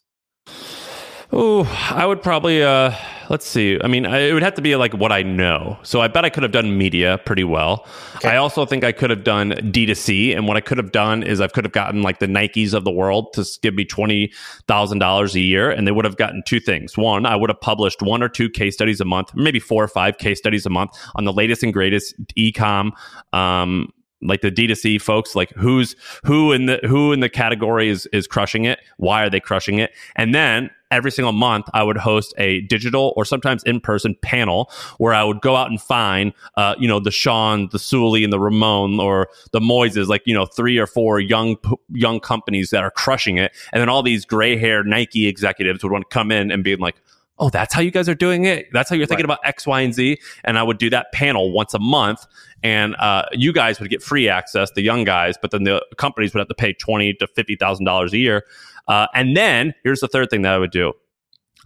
[1.32, 2.62] Oh, I would probably.
[2.62, 2.92] uh
[3.30, 3.78] Let's see.
[3.82, 5.78] I mean, I, it would have to be like what I know.
[5.82, 7.86] So I bet I could have done media pretty well.
[8.16, 8.30] Okay.
[8.30, 11.40] I also think I could have done D2C, and what I could have done is
[11.40, 14.32] I could have gotten like the Nikes of the world to give me twenty
[14.66, 16.96] thousand dollars a year, and they would have gotten two things.
[16.96, 19.88] One, I would have published one or two case studies a month, maybe four or
[19.88, 22.92] five case studies a month on the latest and greatest ecom.
[23.34, 28.06] Um, like the D2C folks, like who's who in the who in the category is
[28.06, 28.80] is crushing it?
[28.96, 29.92] Why are they crushing it?
[30.16, 34.70] And then every single month I would host a digital or sometimes in person panel
[34.98, 38.32] where I would go out and find, uh, you know, the Sean, the Sully, and
[38.32, 41.56] the Ramon or the Moises, like you know, three or four young
[41.92, 45.92] young companies that are crushing it, and then all these gray haired Nike executives would
[45.92, 46.96] want to come in and be like.
[47.40, 48.66] Oh, that's how you guys are doing it.
[48.72, 49.38] That's how you're thinking right.
[49.38, 50.18] about X, Y, and Z.
[50.42, 52.26] And I would do that panel once a month,
[52.62, 56.34] and uh, you guys would get free access, the young guys, but then the companies
[56.34, 58.44] would have to pay twenty to fifty thousand dollars a year.
[58.86, 60.94] Uh, and then here's the third thing that I would do.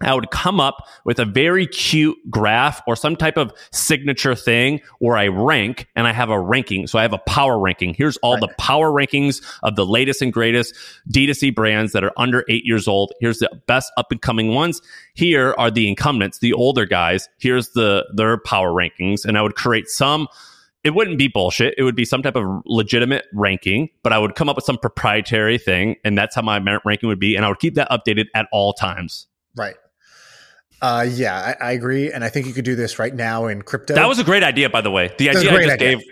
[0.00, 4.80] I would come up with a very cute graph or some type of signature thing
[4.98, 6.86] where I rank and I have a ranking.
[6.86, 7.94] So I have a power ranking.
[7.94, 8.40] Here's all right.
[8.40, 10.74] the power rankings of the latest and greatest
[11.12, 13.12] D2C brands that are under eight years old.
[13.20, 14.80] Here's the best up and coming ones.
[15.14, 17.28] Here are the incumbents, the older guys.
[17.38, 19.24] Here's the their power rankings.
[19.24, 20.26] And I would create some
[20.84, 21.74] it wouldn't be bullshit.
[21.78, 24.78] It would be some type of legitimate ranking, but I would come up with some
[24.78, 27.36] proprietary thing, and that's how my ranking would be.
[27.36, 29.28] And I would keep that updated at all times.
[29.56, 29.76] Right.
[30.80, 33.62] Uh, yeah, I, I, agree, and I think you could do this right now in
[33.62, 33.94] crypto.
[33.94, 35.14] That was a great idea, by the way.
[35.16, 35.96] The idea I just idea.
[35.96, 36.04] gave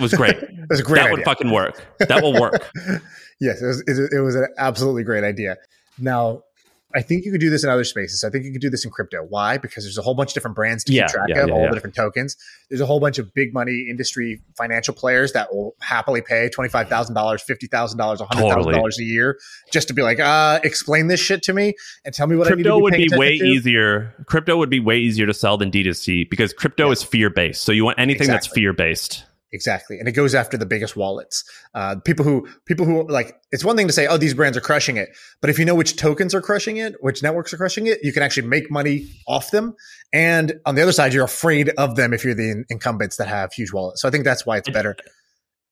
[0.00, 0.36] was great.
[0.36, 0.96] it was a great.
[0.96, 1.16] That idea.
[1.18, 1.86] would fucking work.
[2.00, 2.68] That will work.
[3.40, 5.56] yes, it was, it was an absolutely great idea.
[6.00, 6.42] Now,
[6.94, 8.24] I think you could do this in other spaces.
[8.24, 9.18] I think you could do this in crypto.
[9.22, 9.58] Why?
[9.58, 11.54] Because there's a whole bunch of different brands to yeah, keep track yeah, of, yeah,
[11.54, 12.36] all the different tokens.
[12.70, 16.70] There's a whole bunch of big money industry financial players that will happily pay twenty
[16.70, 18.74] five thousand dollars, fifty thousand dollars, hundred thousand totally.
[18.74, 19.38] dollars a year
[19.70, 21.74] just to be like, uh, explain this shit to me
[22.06, 23.44] and tell me what crypto I need to be would be way to.
[23.44, 24.14] easier.
[24.24, 27.64] Crypto would be way easier to sell than D2C because crypto is fear based.
[27.64, 28.34] So you want anything exactly.
[28.34, 29.24] that's fear based.
[29.50, 31.42] Exactly, and it goes after the biggest wallets.
[31.74, 34.60] Uh, people who people who like it's one thing to say, oh, these brands are
[34.60, 35.08] crushing it,
[35.40, 38.12] but if you know which tokens are crushing it, which networks are crushing it, you
[38.12, 39.74] can actually make money off them.
[40.12, 43.52] And on the other side, you're afraid of them if you're the incumbents that have
[43.52, 44.02] huge wallets.
[44.02, 44.94] So I think that's why it's better.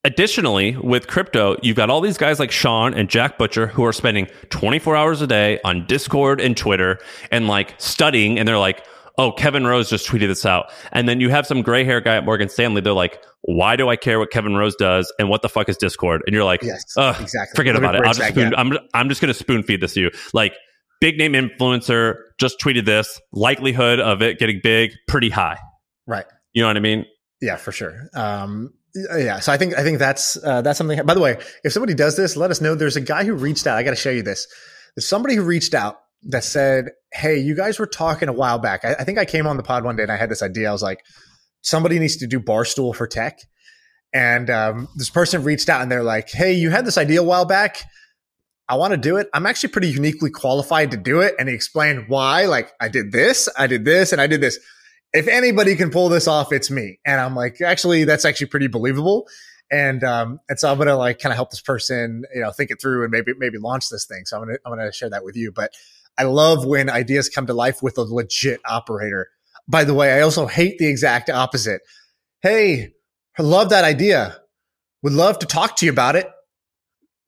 [0.04, 3.92] Additionally, with crypto, you've got all these guys like Shaan and Jack Butcher who are
[3.92, 7.00] spending 24 hours a day on Discord and Twitter
[7.32, 8.86] and like studying, and they're like
[9.18, 10.70] oh, Kevin Rose just tweeted this out.
[10.92, 12.80] And then you have some gray hair guy at Morgan Stanley.
[12.80, 15.12] They're like, why do I care what Kevin Rose does?
[15.18, 16.22] And what the fuck is Discord?
[16.26, 17.56] And you're like, yes, exactly.
[17.56, 18.02] Forget about it.
[18.04, 20.10] I'll just spoon, I'm, I'm just going to spoon feed this to you.
[20.32, 20.54] Like,
[21.00, 23.20] big name influencer just tweeted this.
[23.32, 25.58] Likelihood of it getting big, pretty high.
[26.06, 26.26] Right.
[26.52, 27.04] You know what I mean?
[27.40, 28.08] Yeah, for sure.
[28.14, 31.04] Um, yeah, so I think I think that's uh, that's something.
[31.04, 32.74] By the way, if somebody does this, let us know.
[32.74, 33.76] There's a guy who reached out.
[33.76, 34.48] I got to show you this.
[34.94, 38.84] There's somebody who reached out that said, Hey, you guys were talking a while back.
[38.84, 40.68] I, I, think I came on the pod one day and I had this idea.
[40.68, 41.04] I was like,
[41.62, 43.38] somebody needs to do Barstool for tech.
[44.12, 47.24] And um, this person reached out and they're like, Hey, you had this idea a
[47.24, 47.82] while back.
[48.68, 49.28] I want to do it.
[49.32, 51.34] I'm actually pretty uniquely qualified to do it.
[51.38, 52.46] And he explained why.
[52.46, 54.58] Like, I did this, I did this, and I did this.
[55.12, 56.98] If anybody can pull this off, it's me.
[57.06, 59.28] And I'm like, actually, that's actually pretty believable.
[59.70, 62.70] And um, and so I'm gonna like kind of help this person, you know, think
[62.70, 64.24] it through and maybe maybe launch this thing.
[64.24, 65.50] So I'm gonna I'm gonna share that with you.
[65.50, 65.72] But
[66.18, 69.28] I love when ideas come to life with a legit operator.
[69.68, 71.82] By the way, I also hate the exact opposite.
[72.40, 72.92] Hey,
[73.38, 74.38] I love that idea.
[75.02, 76.28] Would love to talk to you about it.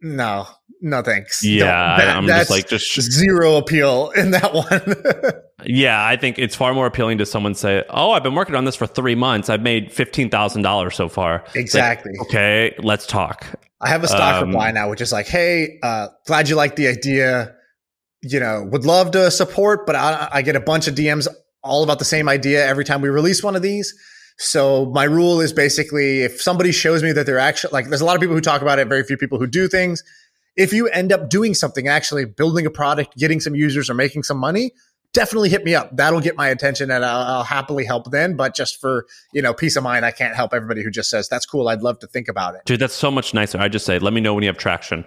[0.01, 0.46] No,
[0.81, 1.44] no thanks.
[1.44, 5.42] Yeah, that, I'm just like just zero appeal in that one.
[5.64, 8.64] yeah, I think it's far more appealing to someone say, "Oh, I've been working on
[8.64, 9.51] this for three months.
[9.51, 12.12] I've made fifteen thousand dollars so far." Exactly.
[12.16, 13.44] Like, okay, let's talk.
[13.81, 16.77] I have a stock um, reply now, which is like, "Hey, uh, glad you like
[16.77, 17.57] the idea
[18.23, 21.29] you know, would love to support, but I, I, get a bunch of DMs
[21.63, 23.95] all about the same idea every time we release one of these.
[24.39, 28.05] So my rule is basically if somebody shows me that they're actually like, there's a
[28.05, 30.03] lot of people who talk about it, very few people who do things.
[30.57, 34.25] If you end up doing something, actually building a product, getting some users or making
[34.25, 34.73] some money,
[35.13, 35.97] definitely hit me up.
[35.97, 38.37] That'll get my attention and I'll, I'll happily help then.
[38.37, 41.29] But just for, you know, peace of mind, I can't help everybody who just says,
[41.29, 41.69] that's cool.
[41.69, 42.63] I'd love to think about it.
[42.65, 43.59] Dude, that's so much nicer.
[43.59, 45.05] I just say, let me know when you have traction.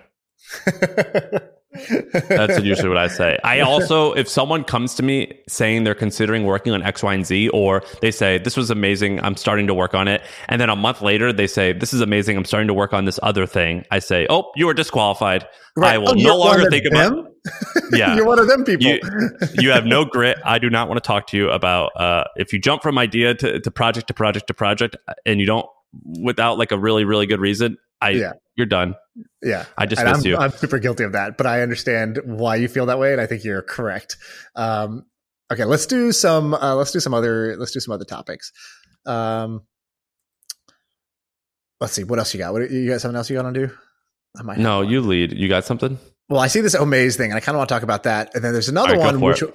[1.73, 3.39] That's usually what I say.
[3.43, 7.25] I also, if someone comes to me saying they're considering working on X, Y, and
[7.25, 10.21] Z, or they say, This was amazing, I'm starting to work on it.
[10.49, 13.05] And then a month later, they say, This is amazing, I'm starting to work on
[13.05, 13.85] this other thing.
[13.91, 15.47] I say, Oh, you are disqualified.
[15.75, 15.95] Right.
[15.95, 17.31] I will oh, no longer think about
[17.91, 18.15] Yeah.
[18.15, 18.87] you're one of them people.
[18.87, 18.99] You,
[19.53, 20.37] you, have no grit.
[20.45, 23.33] I do not want to talk to you about uh, if you jump from idea
[23.35, 24.95] to, to project to project to project
[25.25, 25.65] and you don't,
[26.21, 28.33] without like a really, really good reason, I, yeah.
[28.55, 28.95] you're done.
[29.41, 29.65] Yeah.
[29.77, 30.37] I just miss I'm, you.
[30.37, 33.11] I'm super guilty of that, but I understand why you feel that way.
[33.11, 34.17] And I think you're correct.
[34.55, 35.05] Um,
[35.51, 35.65] okay.
[35.65, 38.51] Let's do some, uh, let's do some other, let's do some other topics.
[39.05, 39.61] Um,
[41.79, 42.03] let's see.
[42.03, 42.53] What else you got?
[42.53, 43.01] What you got?
[43.01, 43.73] Something else you got to do?
[44.37, 45.33] I might no, you lead.
[45.33, 45.97] You got something?
[46.29, 48.33] Well, I see this Omaze thing and I kind of want to talk about that.
[48.33, 49.53] And then there's another right, one, which it.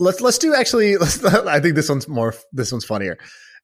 [0.00, 3.18] let's, let's do actually, let's, I think this one's more, this one's funnier.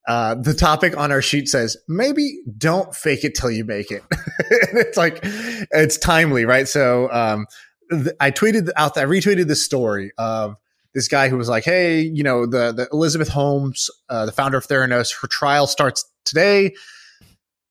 [0.06, 4.02] Uh, the topic on our sheet says maybe don't fake it till you make it.
[4.38, 6.68] it's like it's timely, right?
[6.68, 7.46] So um,
[7.90, 10.56] th- I tweeted out, I retweeted the story of
[10.92, 14.58] this guy who was like, "Hey, you know, the the Elizabeth Holmes, uh, the founder
[14.58, 16.74] of Theranos, her trial starts today."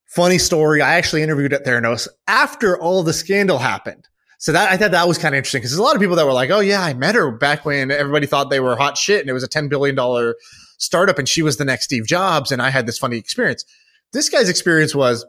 [0.06, 0.82] Funny story.
[0.82, 4.08] I actually interviewed at Theranos after all the scandal happened.
[4.40, 6.16] So that I thought that was kind of interesting because there's a lot of people
[6.18, 8.98] that were like, "Oh yeah, I met her back when everybody thought they were hot
[8.98, 10.36] shit and it was a ten billion dollar
[10.84, 13.66] startup and she was the next Steve Jobs and I had this funny experience."
[14.12, 15.26] This guy's experience was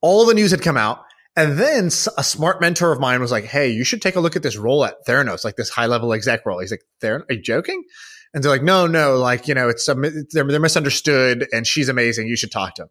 [0.00, 1.04] all the news had come out
[1.36, 4.36] and then a smart mentor of mine was like, "Hey, you should take a look
[4.36, 7.28] at this role at Theranos, like this high level exec role." He's like, "Theranos?
[7.28, 7.82] Are you joking?"
[8.32, 11.88] And they're like, "No, no, like you know, it's um, they're, they're misunderstood, and she's
[11.88, 12.28] amazing.
[12.28, 12.88] You should talk to him."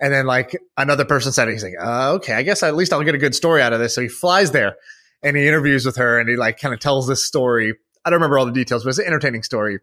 [0.00, 1.52] And then like another person said it.
[1.52, 3.78] He's like, uh, "Okay, I guess at least I'll get a good story out of
[3.78, 4.76] this." So he flies there,
[5.22, 7.74] and he interviews with her, and he like kind of tells this story.
[8.06, 9.80] I don't remember all the details, but it's an entertaining story.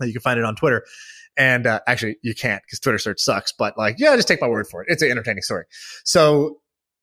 [0.00, 0.84] You can find it on Twitter.
[1.38, 3.52] And uh, actually, you can't because Twitter search sucks.
[3.52, 4.88] But like, yeah, just take my word for it.
[4.90, 5.64] It's an entertaining story.
[6.04, 6.60] So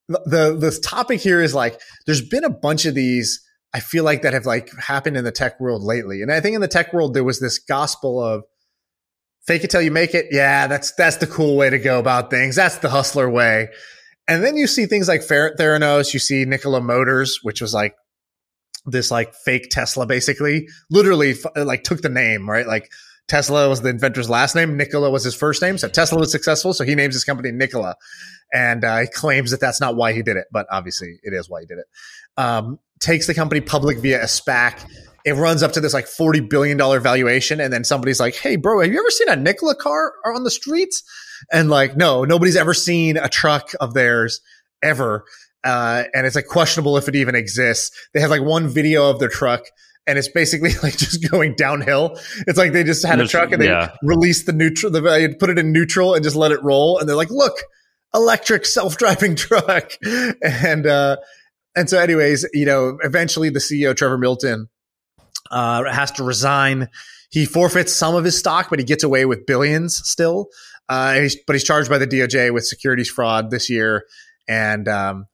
[0.08, 3.40] the the topic here is like there's been a bunch of these
[3.72, 6.22] I feel like that have like happened in the tech world lately.
[6.22, 8.44] And I think in the tech world there was this gospel of
[9.46, 10.26] fake it till you make it.
[10.30, 12.56] Yeah, that's that's the cool way to go about things.
[12.56, 13.68] That's the hustler way.
[14.26, 17.94] And then you see things like Theranos, you see Nikola Motors, which was like
[18.86, 20.68] this like fake Tesla basically.
[20.90, 22.66] Literally like took the name, right?
[22.66, 22.90] Like
[23.26, 24.76] Tesla was the inventor's last name.
[24.76, 25.78] Nikola was his first name.
[25.78, 26.74] So Tesla was successful.
[26.74, 27.96] So he names his company Nikola.
[28.52, 31.48] And uh, he claims that that's not why he did it, but obviously it is
[31.48, 31.86] why he did it.
[32.36, 34.84] Um, takes the company public via a SPAC.
[35.24, 37.60] It runs up to this like $40 billion valuation.
[37.60, 40.50] And then somebody's like, Hey, bro, have you ever seen a Nikola car on the
[40.50, 41.02] streets?
[41.50, 44.40] And like, no, nobody's ever seen a truck of theirs
[44.82, 45.24] ever.
[45.64, 47.90] Uh, and it's like questionable if it even exists.
[48.12, 49.64] They have like one video of their truck
[50.06, 52.18] and it's basically like just going downhill.
[52.46, 53.92] It's like they just had a truck and they yeah.
[54.02, 56.98] released the neutral, the, put it in neutral and just let it roll.
[56.98, 57.54] And they're like, look,
[58.14, 59.92] electric self-driving truck.
[60.42, 61.16] And, uh,
[61.76, 64.68] and so anyways, you know, eventually the CEO, Trevor Milton,
[65.50, 66.88] uh, has to resign.
[67.30, 70.48] He forfeits some of his stock, but he gets away with billions still.
[70.88, 74.04] Uh, he's, but he's charged by the DOJ with securities fraud this year.
[74.46, 75.26] And, um,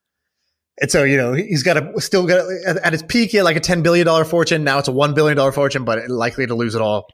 [0.81, 3.45] and so, you know, he's got a still got a, at his peak, he had
[3.45, 4.64] like a $10 billion fortune.
[4.64, 7.07] Now it's a $1 billion fortune, but likely to lose it all.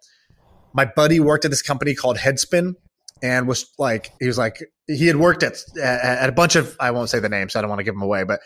[0.72, 2.74] My buddy worked at this company called Headspin
[3.22, 6.92] and was like, he was like, he had worked at, at a bunch of, I
[6.92, 7.54] won't say the names.
[7.54, 8.40] So I don't want to give him away, but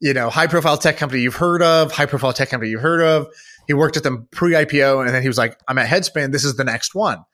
[0.00, 3.00] you know, high profile tech company you've heard of, high profile tech company you've heard
[3.00, 3.28] of.
[3.66, 6.32] He worked at them pre IPO and then he was like, I'm at Headspin.
[6.32, 7.24] This is the next one.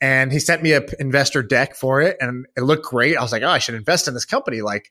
[0.00, 3.16] And he sent me a investor deck for it and it looked great.
[3.16, 4.60] I was like, oh, I should invest in this company.
[4.60, 4.90] Like,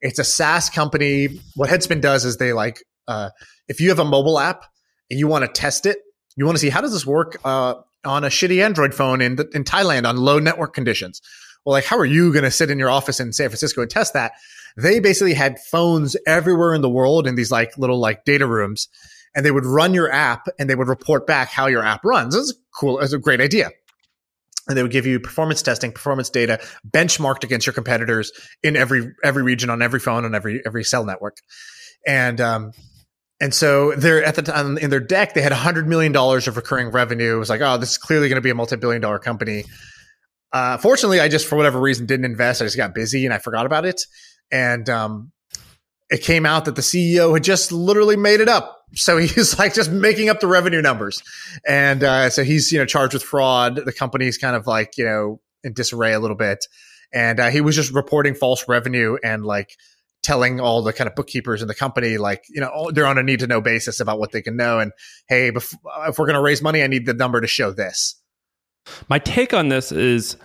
[0.00, 1.40] it's a SaaS company.
[1.54, 3.30] What Headspin does is they like, uh,
[3.68, 4.64] if you have a mobile app
[5.10, 5.98] and you want to test it,
[6.36, 7.74] you want to see how does this work uh,
[8.04, 11.20] on a shitty Android phone in, in Thailand on low network conditions.
[11.64, 13.90] Well, like, how are you going to sit in your office in San Francisco and
[13.90, 14.32] test that?
[14.76, 18.88] They basically had phones everywhere in the world in these like little like data rooms,
[19.34, 22.34] and they would run your app and they would report back how your app runs.
[22.36, 23.00] It's cool.
[23.00, 23.70] It's a great idea
[24.68, 28.30] and they would give you performance testing, performance data benchmarked against your competitors
[28.62, 31.38] in every every region on every phone on every every cell network,
[32.06, 32.72] and um,
[33.40, 36.56] and so they're at the time in their deck they had hundred million dollars of
[36.56, 37.36] recurring revenue.
[37.36, 39.64] It was like, oh, this is clearly going to be a multi billion dollar company.
[40.52, 42.62] Uh, fortunately, I just for whatever reason didn't invest.
[42.62, 44.00] I just got busy and I forgot about it,
[44.50, 45.32] and um,
[46.10, 48.76] it came out that the CEO had just literally made it up.
[48.94, 51.22] So he's like just making up the revenue numbers,
[51.66, 53.76] and uh, so he's you know charged with fraud.
[53.84, 56.64] The company's kind of like you know in disarray a little bit,
[57.12, 59.76] and uh, he was just reporting false revenue and like
[60.22, 63.22] telling all the kind of bookkeepers in the company like you know they're on a
[63.22, 64.78] need to know basis about what they can know.
[64.78, 64.92] And
[65.28, 65.74] hey if
[66.18, 68.20] we're going to raise money i need the number to show this.
[69.08, 70.36] My take on this is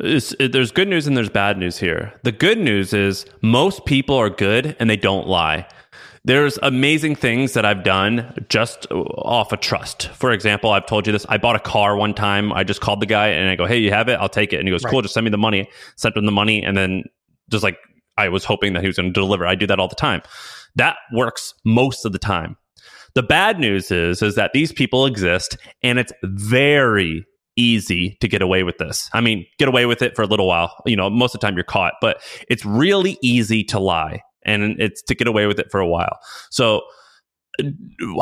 [0.00, 2.12] is, there's good news and there's bad news here.
[2.22, 5.66] The good news is most people are good and they don't lie.
[6.24, 10.08] There's amazing things that I've done just off of trust.
[10.08, 11.24] For example, I've told you this.
[11.30, 12.52] I bought a car one time.
[12.52, 14.18] I just called the guy and I go, "Hey, you have it?
[14.20, 14.90] I'll take it." And he goes, right.
[14.90, 17.04] "Cool, just send me the money." Sent him the money, and then
[17.50, 17.78] just like
[18.18, 19.46] I was hoping that he was going to deliver.
[19.46, 20.20] I do that all the time.
[20.76, 22.58] That works most of the time.
[23.14, 27.24] The bad news is is that these people exist, and it's very
[27.60, 29.10] easy to get away with this.
[29.12, 30.74] I mean, get away with it for a little while.
[30.86, 34.80] You know, most of the time you're caught, but it's really easy to lie and
[34.80, 36.18] it's to get away with it for a while.
[36.50, 36.82] So,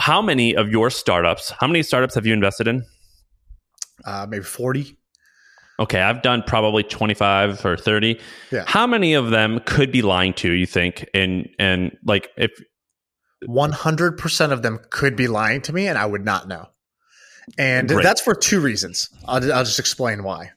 [0.01, 1.53] how many of your startups?
[1.61, 2.85] How many startups have you invested in?
[4.05, 4.97] Uh, maybe forty.
[5.81, 8.19] Okay, I've done probably twenty five or thirty.
[8.51, 8.65] Yeah.
[8.67, 10.67] How many of them could be lying to you?
[10.67, 12.51] Think and and like if
[13.47, 16.67] one hundred percent of them could be lying to me, and I would not know.
[17.57, 18.03] And Great.
[18.03, 19.09] that's for two reasons.
[19.27, 20.51] I'll, I'll just explain why.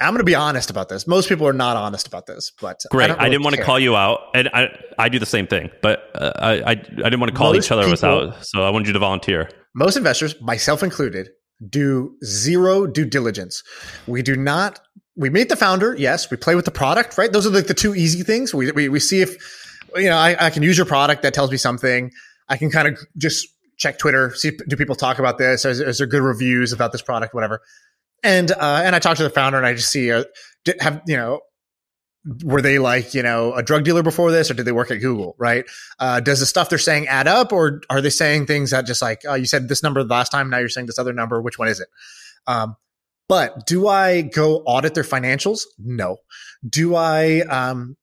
[0.00, 1.06] I'm going to be honest about this.
[1.06, 3.10] Most people are not honest about this, but great.
[3.10, 5.70] I, I, didn't want to call you out, and I I do the same thing,
[5.82, 8.62] but uh, I, I I didn't want to call Most each other people- out, so
[8.62, 9.50] I wanted you to volunteer.
[9.74, 11.30] Most investors, myself included,
[11.68, 13.62] do zero due diligence.
[14.06, 14.80] We do not.
[15.16, 15.96] We meet the founder.
[15.96, 17.18] Yes, we play with the product.
[17.18, 17.32] Right.
[17.32, 18.54] Those are like the two easy things.
[18.54, 19.36] We we, we see if
[19.96, 22.12] you know I, I can use your product that tells me something.
[22.48, 23.48] I can kind of just
[23.78, 25.64] check Twitter, see do people talk about this?
[25.64, 27.62] Is, is there good reviews about this product, whatever.
[28.22, 30.24] And uh, and I talk to the founder, and I just see uh,
[30.80, 31.40] have you know
[32.44, 34.96] were they like you know a drug dealer before this, or did they work at
[34.96, 35.36] Google?
[35.38, 35.64] Right?
[36.00, 39.00] Uh, does the stuff they're saying add up, or are they saying things that just
[39.00, 41.40] like oh, you said this number last time, now you're saying this other number?
[41.40, 41.88] Which one is it?
[42.46, 42.76] Um,
[43.28, 45.62] but do I go audit their financials?
[45.78, 46.16] No.
[46.68, 47.96] Do I um,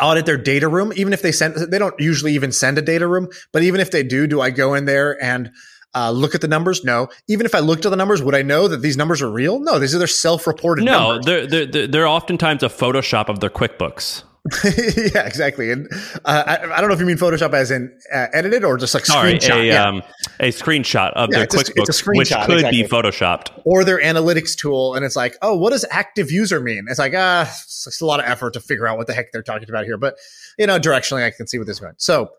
[0.00, 0.92] audit their data room?
[0.96, 3.28] Even if they send, they don't usually even send a data room.
[3.52, 5.50] But even if they do, do I go in there and
[5.94, 6.84] uh, look at the numbers?
[6.84, 7.08] No.
[7.28, 9.60] Even if I looked at the numbers, would I know that these numbers are real?
[9.60, 9.78] No.
[9.78, 11.26] These are their self-reported No, numbers.
[11.26, 14.24] they're, they're they're they're oftentimes a Photoshop of their QuickBooks.
[14.64, 15.70] yeah, exactly.
[15.70, 15.88] And
[16.24, 18.92] uh, I, I don't know if you mean Photoshop as in uh, edited or just
[18.92, 19.60] like Sorry, screenshot.
[19.60, 19.86] a yeah.
[19.88, 20.02] um
[20.40, 23.50] a screenshot of Yeah, their it's a- it's a QuickBooks, which could be photoshopped.
[23.64, 26.86] or their analytics tool, and it's like, oh, what does active user mean?
[26.88, 29.30] It's like, ah, it's, it's a lot of effort to figure out what the heck
[29.32, 29.96] they're talking about here.
[29.96, 30.16] But
[30.58, 31.94] you know, directionally, I can see what this is going.
[31.98, 32.30] So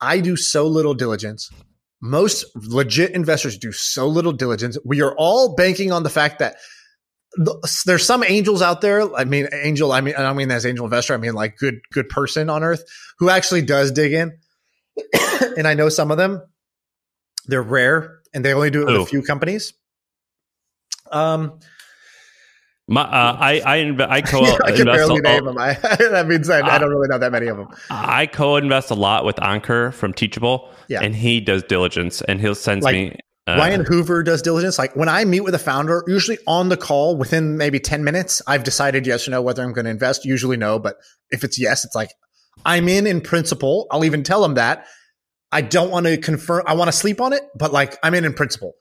[0.00, 1.50] I do so little diligence.
[2.00, 4.78] Most legit investors do so little diligence.
[4.84, 6.58] We are all banking on the fact that the,
[7.84, 9.12] there's some angels out there.
[9.14, 9.92] I mean, angel.
[9.92, 11.14] I mean, I don't mean as angel investor.
[11.14, 12.84] I mean like good, good person on earth
[13.18, 14.32] who actually does dig in.
[15.56, 16.40] and I know some of them.
[17.46, 19.02] They're rare, and they only do it with Who?
[19.02, 19.74] a few companies.
[21.12, 21.58] Um,
[22.88, 25.58] My, uh, I I inv- I co I can barely name them.
[25.58, 27.68] I, that means I, I don't really know that many of them.
[27.90, 31.00] I co-invest a lot with Ankur from Teachable, Yeah.
[31.02, 33.16] and he does diligence, and he'll send Like, me.
[33.46, 34.78] Uh, Ryan Hoover does diligence.
[34.78, 38.40] Like when I meet with a founder, usually on the call within maybe 10 minutes,
[38.46, 40.24] I've decided yes or no whether I'm going to invest.
[40.24, 40.96] Usually no, but
[41.30, 42.10] if it's yes, it's like
[42.64, 43.86] I'm in in principle.
[43.90, 44.86] I'll even tell them that.
[45.52, 46.64] I don't want to confirm.
[46.66, 48.74] I want to sleep on it, but like I'm in in principle.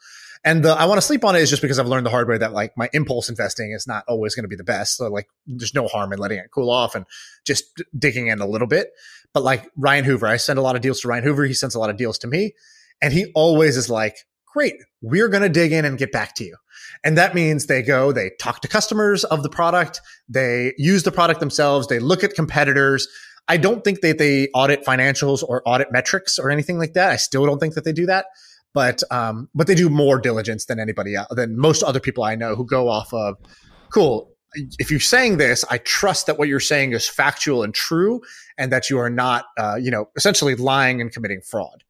[0.46, 2.28] And the I want to sleep on it is just because I've learned the hard
[2.28, 4.98] way that like my impulse investing is not always going to be the best.
[4.98, 7.06] So like there's no harm in letting it cool off and
[7.46, 7.66] just
[7.98, 8.92] digging in a little bit.
[9.34, 11.46] But like Ryan Hoover, I send a lot of deals to Ryan Hoover.
[11.46, 12.54] He sends a lot of deals to me.
[13.02, 14.18] And he always is like,
[14.54, 16.56] great, we're going to dig in and get back to you.
[17.04, 20.00] And that means they go, they talk to customers of the product,
[20.30, 23.08] they use the product themselves, they look at competitors.
[23.48, 27.12] I don't think that they audit financials or audit metrics or anything like that.
[27.12, 28.28] I still don't think that they do that.
[28.74, 32.36] But um, but they do more diligence than anybody else, than most other people I
[32.36, 33.36] know who go off of
[33.92, 34.32] cool.
[34.80, 38.22] If you're saying this, I trust that what you're saying is factual and true,
[38.58, 41.84] and that you are not, uh, you know, essentially lying and committing fraud.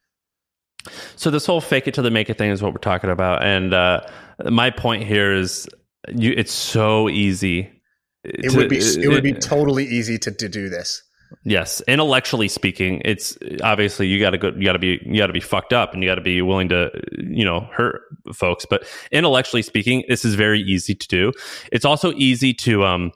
[1.15, 3.43] So this whole fake it till they make it thing is what we're talking about,
[3.43, 4.01] and uh,
[4.49, 5.67] my point here is,
[6.13, 7.71] you, it's so easy.
[8.23, 11.01] It would be it would be totally easy to, to do this.
[11.43, 14.49] Yes, intellectually speaking, it's obviously you got to go.
[14.49, 16.41] You got to be you got to be fucked up, and you got to be
[16.41, 18.01] willing to you know hurt
[18.33, 18.65] folks.
[18.69, 21.31] But intellectually speaking, this is very easy to do.
[21.71, 23.11] It's also easy to um.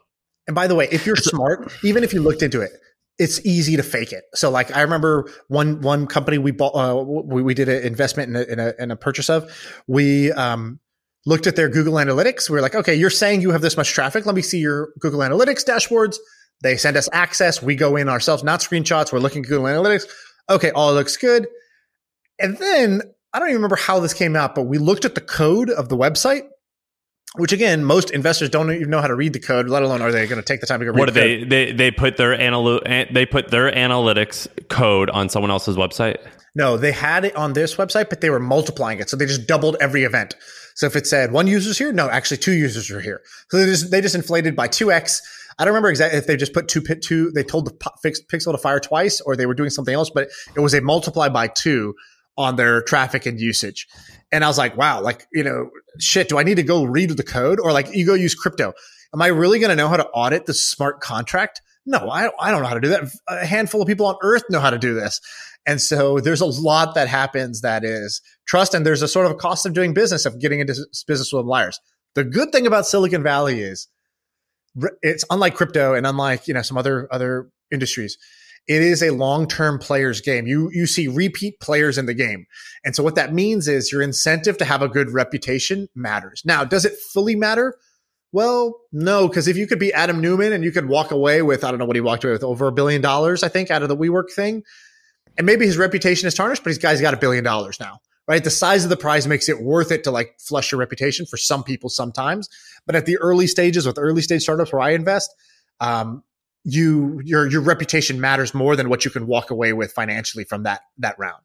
[0.48, 2.72] And by the way, if you're smart, even if you looked into it,
[3.20, 4.26] it's easy to fake it.
[4.36, 8.30] So like I remember one one company we bought uh, we, we did an investment
[8.30, 9.52] in a, in a in a purchase of.
[9.88, 10.80] We um
[11.26, 12.50] looked at their Google Analytics.
[12.50, 14.26] We were like, okay, you're saying you have this much traffic.
[14.26, 16.18] Let me see your Google Analytics dashboards.
[16.62, 17.62] They send us access.
[17.62, 19.12] We go in ourselves, not screenshots.
[19.12, 20.06] We're looking at Google Analytics.
[20.50, 21.48] Okay, all looks good.
[22.40, 23.02] And then
[23.34, 25.90] I don't even remember how this came out, but we looked at the code of
[25.90, 26.48] the website,
[27.36, 30.12] which again, most investors don't even know how to read the code, let alone are
[30.12, 31.50] they going to take the time to go read What do the code.
[31.50, 36.18] they they they put their analy- they put their analytics code on someone else's website?
[36.56, 39.10] No, they had it on this website, but they were multiplying it.
[39.10, 40.36] So they just doubled every event.
[40.74, 43.22] So if it said one user's here, no, actually two users are here.
[43.50, 45.22] So they just they just inflated by two x.
[45.60, 47.32] I don't remember exactly if they just put two pit two.
[47.32, 50.10] They told the pixel to fire twice, or they were doing something else.
[50.10, 51.96] But it was a multiply by two
[52.38, 53.88] on their traffic and usage.
[54.32, 55.70] And I was like, wow, like you know,
[56.00, 56.30] shit.
[56.30, 58.74] Do I need to go read the code, or like you go use crypto?
[59.14, 61.62] Am I really going to know how to audit the smart contract?
[61.86, 63.10] No, I, I don't know how to do that.
[63.30, 65.22] A handful of people on earth know how to do this.
[65.66, 68.74] And so there's a lot that happens that is trust.
[68.74, 70.76] And there's a sort of a cost of doing business of getting into
[71.08, 71.80] business with liars.
[72.16, 73.88] The good thing about Silicon Valley is
[75.02, 78.18] it's unlike crypto and unlike, you know, some other, other industries.
[78.68, 80.46] It is a long-term players game.
[80.46, 82.46] You, you see repeat players in the game.
[82.84, 86.42] And so what that means is your incentive to have a good reputation matters.
[86.46, 87.78] Now, does it fully matter?
[88.34, 91.64] Well, no, because if you could be Adam Neumann and you could walk away with,
[91.64, 93.84] I don't know what he walked away with, over a billion dollars, I think, out
[93.84, 94.64] of the WeWork thing,
[95.38, 98.44] and maybe his reputation is tarnished, but his guy's got a billion dollars now, right?
[98.44, 101.38] The size of the prize makes it worth it to like flush your reputation for
[101.38, 102.50] some people sometimes.
[102.86, 105.34] But at the early stages with early stage startups where I invest,
[105.80, 106.24] um,
[106.70, 110.64] you your your reputation matters more than what you can walk away with financially from
[110.64, 111.44] that that round.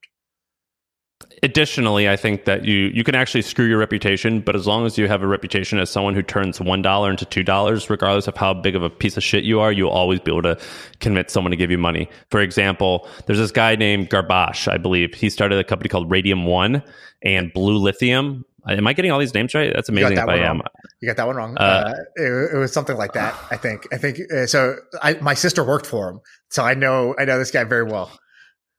[1.43, 4.97] Additionally, I think that you you can actually screw your reputation, but as long as
[4.97, 8.37] you have a reputation as someone who turns one dollar into two dollars, regardless of
[8.37, 10.59] how big of a piece of shit you are, you'll always be able to
[11.01, 12.09] convince someone to give you money.
[12.31, 15.15] For example, there's this guy named Garbash, I believe.
[15.15, 16.85] He started a company called RadiumOne
[17.23, 18.45] and BlueLithium.
[18.69, 19.73] Am I getting all these names right?
[19.75, 20.59] That's amazing that if I am.
[20.59, 20.67] Wrong.
[21.01, 21.57] You got that one wrong.
[21.57, 23.35] Uh, uh, it, it, was something like that.
[23.51, 23.89] I think.
[23.93, 24.21] I think.
[24.33, 27.17] Uh, so, I, my sister worked for him, so I know.
[27.19, 28.13] I know this guy very well.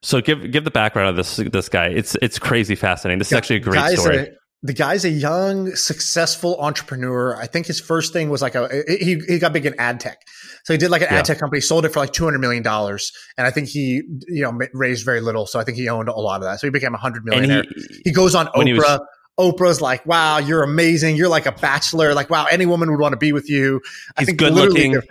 [0.03, 1.87] So give give the background of this this guy.
[1.87, 3.19] It's it's crazy fascinating.
[3.19, 4.17] This is actually a great story.
[4.17, 4.27] A,
[4.61, 7.35] the guy's a young, successful entrepreneur.
[7.37, 10.17] I think his first thing was like a he he got big in ad tech.
[10.65, 11.19] So he did like an yeah.
[11.19, 14.03] ad tech company, sold it for like two hundred million dollars, and I think he
[14.27, 15.45] you know raised very little.
[15.47, 16.59] So I think he owned a lot of that.
[16.59, 17.63] So he became a hundred millionaire.
[17.63, 18.99] He, he, goes on Oprah.
[19.39, 21.15] Oprah's like, "Wow, you're amazing.
[21.15, 22.13] You're like a bachelor.
[22.13, 23.81] Like, wow, any woman would want to be with you."
[24.17, 25.01] I think good looking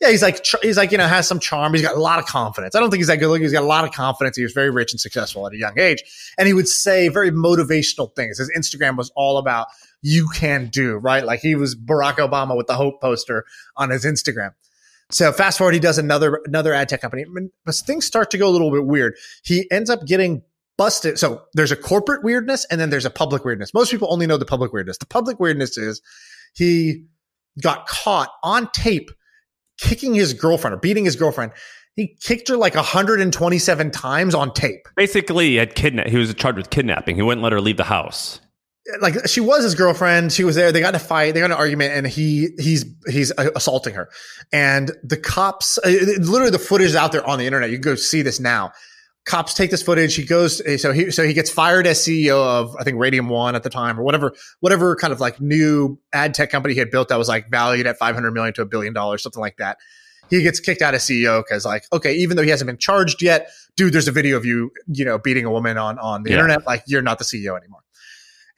[0.00, 1.74] yeah, he's like he's like you know has some charm.
[1.74, 2.74] He's got a lot of confidence.
[2.74, 3.42] I don't think he's that good looking.
[3.42, 4.36] He's got a lot of confidence.
[4.36, 6.02] He was very rich and successful at a young age,
[6.38, 8.38] and he would say very motivational things.
[8.38, 9.66] His Instagram was all about
[10.02, 11.24] you can do right.
[11.24, 13.44] Like he was Barack Obama with the hope poster
[13.76, 14.54] on his Instagram.
[15.10, 17.26] So fast forward, he does another another ad tech company,
[17.64, 19.16] but things start to go a little bit weird.
[19.42, 20.42] He ends up getting
[20.78, 21.18] busted.
[21.18, 23.74] So there's a corporate weirdness, and then there's a public weirdness.
[23.74, 24.96] Most people only know the public weirdness.
[24.96, 26.00] The public weirdness is
[26.54, 27.04] he
[27.60, 29.10] got caught on tape
[29.80, 31.52] kicking his girlfriend or beating his girlfriend.
[31.96, 34.86] He kicked her like 127 times on tape.
[34.96, 37.16] Basically, he had kidna- He was charged with kidnapping.
[37.16, 38.40] He wouldn't let her leave the house.
[39.00, 40.32] Like she was his girlfriend.
[40.32, 40.72] She was there.
[40.72, 41.34] They got in a fight.
[41.34, 44.08] They got in an argument, and he he's he's assaulting her.
[44.52, 47.70] And the cops, uh, literally, the footage is out there on the internet.
[47.70, 48.72] You can go see this now
[49.30, 50.16] cops take this footage.
[50.16, 53.54] He goes, eh, so he, so he gets fired as CEO of, I think RadiumOne
[53.54, 56.90] at the time or whatever, whatever kind of like new ad tech company he had
[56.90, 59.78] built that was like valued at 500 million to a billion dollars, something like that.
[60.30, 63.22] He gets kicked out as CEO because like, okay, even though he hasn't been charged
[63.22, 66.30] yet, dude, there's a video of you, you know, beating a woman on, on the
[66.30, 66.36] yeah.
[66.36, 66.66] internet.
[66.66, 67.82] Like you're not the CEO anymore.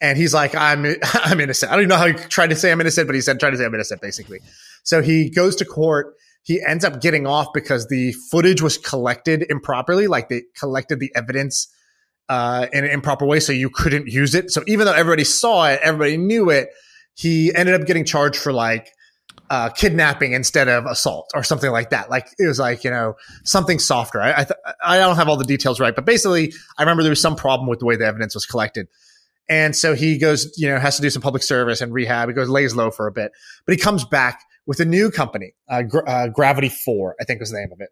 [0.01, 1.71] And he's like, I'm, I'm innocent.
[1.71, 3.51] I don't even know how he tried to say I'm innocent, but he said, trying
[3.51, 4.39] to say I'm innocent basically.
[4.81, 9.45] So he goes to court he ends up getting off because the footage was collected
[9.49, 10.07] improperly.
[10.07, 11.73] Like they collected the evidence
[12.29, 14.51] uh, in an improper way, so you couldn't use it.
[14.51, 16.69] So even though everybody saw it, everybody knew it,
[17.15, 18.91] he ended up getting charged for like
[19.49, 22.09] uh, kidnapping instead of assault or something like that.
[22.09, 24.21] Like it was like you know something softer.
[24.21, 27.09] I I, th- I don't have all the details right, but basically, I remember there
[27.09, 28.87] was some problem with the way the evidence was collected.
[29.49, 32.29] And so he goes, you know, has to do some public service and rehab.
[32.29, 33.31] He goes, lays low for a bit,
[33.65, 37.51] but he comes back with a new company, uh, uh, Gravity Four, I think was
[37.51, 37.89] the name of it.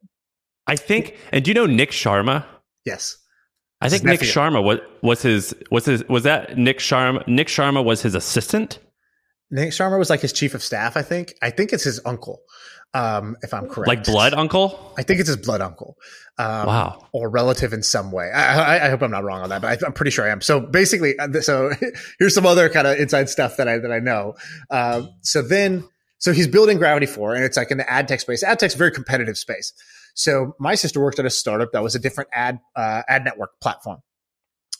[0.67, 1.17] I think.
[1.31, 2.45] And do you know Nick Sharma?
[2.85, 3.17] Yes.
[3.81, 7.83] I think Nick Sharma was was his was his was that Nick Sharma Nick Sharma
[7.83, 8.77] was his assistant.
[9.49, 10.95] Nick Sharma was like his chief of staff.
[10.95, 11.33] I think.
[11.41, 12.41] I think it's his uncle,
[12.93, 13.87] um, if I'm correct.
[13.87, 14.93] Like blood uncle.
[14.97, 15.97] I think it's his blood uncle.
[16.37, 17.07] Um, wow.
[17.11, 18.31] Or relative in some way.
[18.31, 20.29] I, I, I, hope I'm not wrong on that, but I, am pretty sure I
[20.29, 20.41] am.
[20.41, 21.71] So basically, uh, so
[22.19, 24.35] here's some other kind of inside stuff that I that I know.
[24.69, 25.87] Uh, so then
[26.17, 28.43] so he's building Gravity 4 and it's like in the ad tech space.
[28.43, 29.73] Ad tech's very competitive space.
[30.13, 33.59] So my sister worked at a startup that was a different ad, uh, ad network
[33.61, 34.01] platform.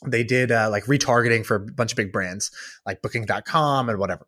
[0.06, 2.52] They did uh, like retargeting for a bunch of big brands
[2.86, 4.28] like booking.com and whatever.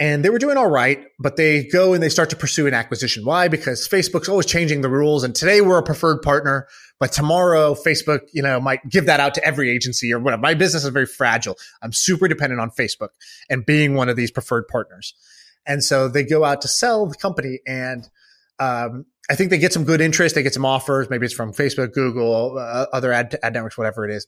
[0.00, 2.74] And they were doing all right, but they go and they start to pursue an
[2.74, 3.24] acquisition.
[3.24, 3.48] Why?
[3.48, 5.22] Because Facebook's always changing the rules.
[5.22, 6.66] And today we're a preferred partner,
[6.98, 10.40] but tomorrow Facebook, you know, might give that out to every agency or whatever.
[10.40, 11.56] My business is very fragile.
[11.82, 13.10] I'm super dependent on Facebook
[13.50, 15.14] and being one of these preferred partners.
[15.66, 18.08] And so they go out to sell the company and,
[18.58, 20.34] um, I think they get some good interest.
[20.34, 21.08] They get some offers.
[21.08, 24.26] Maybe it's from Facebook, Google, uh, other ad, ad networks, whatever it is.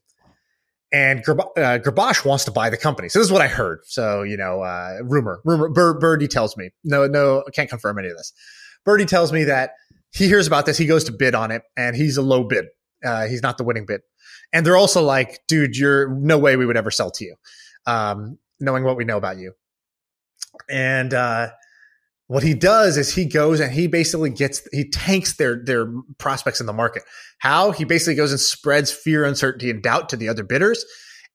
[0.95, 3.09] And Gerb- uh, wants to buy the company.
[3.09, 3.81] So this is what I heard.
[3.85, 6.71] So, you know, uh, rumor, rumor, Bir- Birdie tells me.
[6.85, 8.33] No, no, I can't confirm any of this.
[8.85, 9.73] Birdie tells me that
[10.13, 10.79] he hears about this.
[10.79, 12.67] He goes to bid on it and he's a low bid.
[13.05, 14.03] Uh, he's not the winning bid.
[14.53, 17.35] And they're also like, dude, you're no way we would ever sell to you.
[17.87, 19.53] Um, knowing what we know about you.
[20.71, 21.49] And uh,
[22.27, 25.87] what he does is he goes and he basically gets he tanks their their
[26.19, 27.03] prospects in the market.
[27.39, 30.85] How he basically goes and spreads fear, uncertainty, and doubt to the other bidders,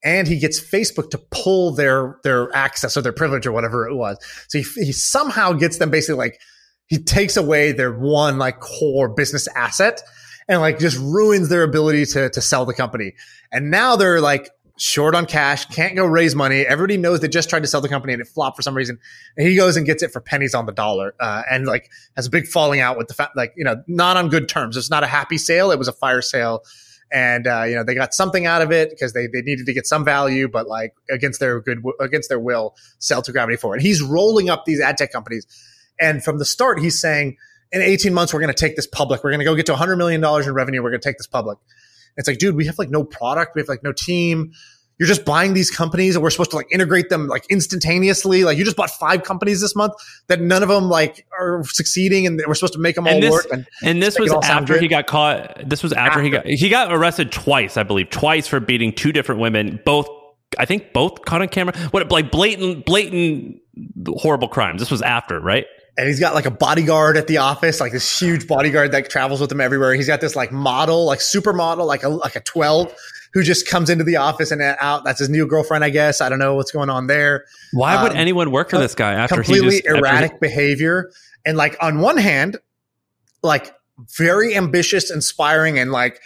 [0.03, 3.95] and he gets Facebook to pull their their access or their privilege or whatever it
[3.95, 4.17] was.
[4.47, 6.39] So he, he somehow gets them basically like
[6.87, 10.01] he takes away their one like core business asset
[10.47, 13.13] and like just ruins their ability to to sell the company.
[13.51, 14.49] And now they're like
[14.80, 16.61] short on cash, can't go raise money.
[16.61, 18.97] Everybody knows they just tried to sell the company and it flopped for some reason.
[19.38, 22.27] And he goes and gets it for pennies on the dollar, uh, and like has
[22.27, 24.77] a big falling out with the fact, like you know, not on good terms.
[24.77, 25.71] It's not a happy sale.
[25.71, 26.63] It was a fire sale,
[27.11, 29.73] and uh, you know they got something out of it because they, they needed to
[29.73, 33.73] get some value, but like against their good against their will, sell to Gravity Four.
[33.73, 35.45] And he's rolling up these ad tech companies,
[35.99, 37.38] and from the start, he's saying
[37.71, 39.23] in 18 months we're going to take this public.
[39.23, 40.82] We're going to go get to 100 million dollars in revenue.
[40.82, 41.57] We're going to take this public.
[42.18, 44.53] It's like, dude, we have like no product, we have like no team.
[44.97, 48.43] You're just buying these companies and we're supposed to like integrate them like instantaneously.
[48.43, 49.93] Like you just bought five companies this month
[50.28, 53.32] that none of them like are succeeding and we're supposed to make them all this,
[53.32, 53.47] work.
[53.49, 55.70] And, and this was it all sound after he got caught.
[55.70, 59.14] This was after, he got he got arrested twice, I believe, twice for beating two
[59.14, 59.80] different women.
[59.86, 60.10] Both,
[60.57, 61.78] I think, both caught on camera.
[61.91, 63.62] What like blatant, blatant,
[64.05, 64.82] horrible crimes.
[64.82, 65.66] This was after, right?
[66.00, 69.41] And he's got like a bodyguard at the office, like this huge bodyguard that travels
[69.41, 69.93] with him everywhere.
[69.93, 72.95] He's got this like model, like supermodel, like a like a twelve,
[73.34, 75.04] who just comes into the office and out.
[75.04, 76.22] That's his new girlfriend, I guess.
[76.22, 77.43] I don't know what's going on there.
[77.74, 81.12] Why would Um, anyone work for this guy after Completely just after he- erratic behavior,
[81.45, 82.58] and like on one hand,
[83.43, 83.74] like
[84.18, 86.22] very ambitious, inspiring, and like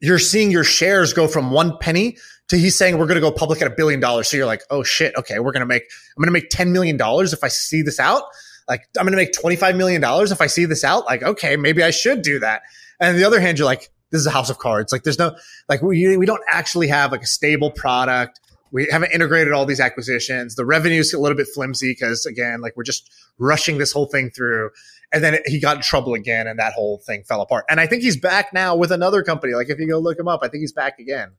[0.00, 2.16] you're seeing your shares go from one penny
[2.48, 4.28] to he's saying we're going to go public at a billion dollars.
[4.28, 5.82] So you're like, oh shit, okay, we're going to make
[6.16, 8.22] I'm going to make ten million dollars if I see this out.
[8.68, 11.06] Like I'm going to make twenty five million dollars if I see this out.
[11.06, 12.62] Like okay, maybe I should do that.
[13.00, 14.92] And on the other hand, you're like, this is a house of cards.
[14.92, 15.36] Like there's no
[15.68, 18.40] like we we don't actually have like a stable product.
[18.72, 20.56] We haven't integrated all these acquisitions.
[20.56, 24.30] The revenue's a little bit flimsy because again, like we're just rushing this whole thing
[24.30, 24.70] through.
[25.12, 27.64] And then he got in trouble again, and that whole thing fell apart.
[27.70, 29.54] And I think he's back now with another company.
[29.54, 31.30] Like if you go look him up, I think he's back again.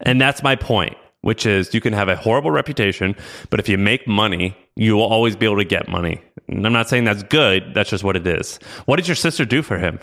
[0.00, 3.16] And that's my point, which is you can have a horrible reputation,
[3.48, 6.20] but if you make money, you will always be able to get money.
[6.48, 7.72] And I'm not saying that's good.
[7.72, 8.58] That's just what it is.
[8.84, 9.98] What did your sister do for him?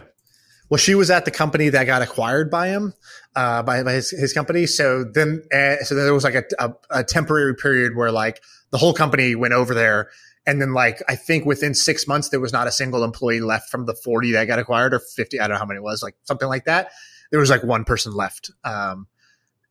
[0.71, 2.95] Well, she was at the company that got acquired by him,
[3.35, 4.65] uh, by, by his, his company.
[4.65, 8.41] So then, uh, so there was like a, a, a temporary period where like
[8.71, 10.09] the whole company went over there.
[10.47, 13.69] And then like, I think within six months, there was not a single employee left
[13.69, 15.39] from the 40 that got acquired or 50.
[15.39, 16.89] I don't know how many it was, like something like that.
[17.29, 19.05] There was like one person left, um,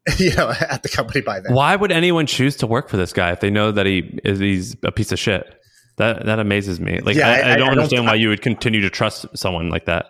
[0.19, 1.53] you know, at the company by then.
[1.55, 4.39] Why would anyone choose to work for this guy if they know that he is
[4.39, 5.45] he's a piece of shit?
[5.97, 7.01] That that amazes me.
[7.01, 9.27] Like Yeah, I, I- I, don't I don't- understand why you would continue to trust
[9.35, 10.07] someone like that.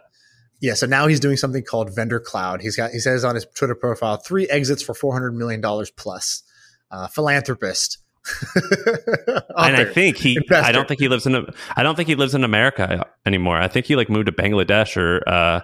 [0.60, 2.60] Yeah, so now he's doing something called Vendor Cloud.
[2.60, 5.90] He's got he says on his Twitter profile three exits for four hundred million dollars
[5.90, 6.42] plus.
[6.90, 7.98] Uh, philanthropist.
[8.54, 10.36] and I think he.
[10.36, 10.66] investor.
[10.68, 11.34] I don't think he lives in.
[11.34, 11.42] A,
[11.76, 13.56] I don't think he lives in America anymore.
[13.56, 15.60] I think he like moved to Bangladesh or uh,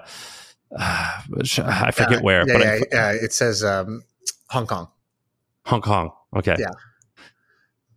[0.79, 4.03] I forget Uh, where, Yeah, but yeah, yeah, it says um,
[4.51, 4.89] Hong Kong.
[5.65, 6.11] Hong Kong.
[6.37, 6.57] Okay.
[6.59, 6.67] Yeah.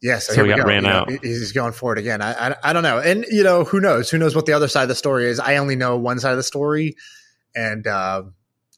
[0.02, 0.64] Yeah, so, So he got go.
[0.66, 1.12] ran You out.
[1.12, 2.22] he- he's going for it again.
[2.22, 4.10] I, I I don't know, and you know who knows?
[4.10, 5.39] Who knows what the other side of the story is?
[5.41, 6.95] I only know one side of the story,
[7.54, 8.24] and uh,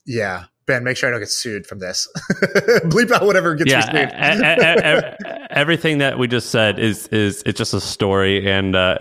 [0.04, 2.08] yeah, Ben, make sure I don't get sued from this.
[2.86, 5.16] Bleep out whatever gets yeah, me sued.
[5.50, 8.98] everything that we just said is is it's just a story, and uh,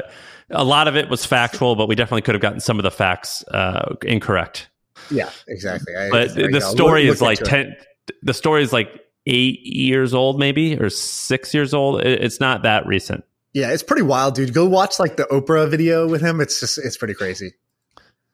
[0.52, 2.92] a lot of it was factual, but we definitely could have gotten some of the
[2.92, 4.70] facts uh, incorrect.
[5.10, 5.96] yeah, exactly.
[5.96, 7.78] I- But the story Look- is look like it.
[8.24, 8.89] The story is like
[9.28, 12.02] eight years old, maybe or six years old.
[12.02, 13.24] It's not that recent.
[13.54, 14.54] Yeah, it's pretty wild, dude.
[14.54, 16.39] Go watch like the Oprah video with him.
[16.39, 17.54] It's just it's pretty crazy.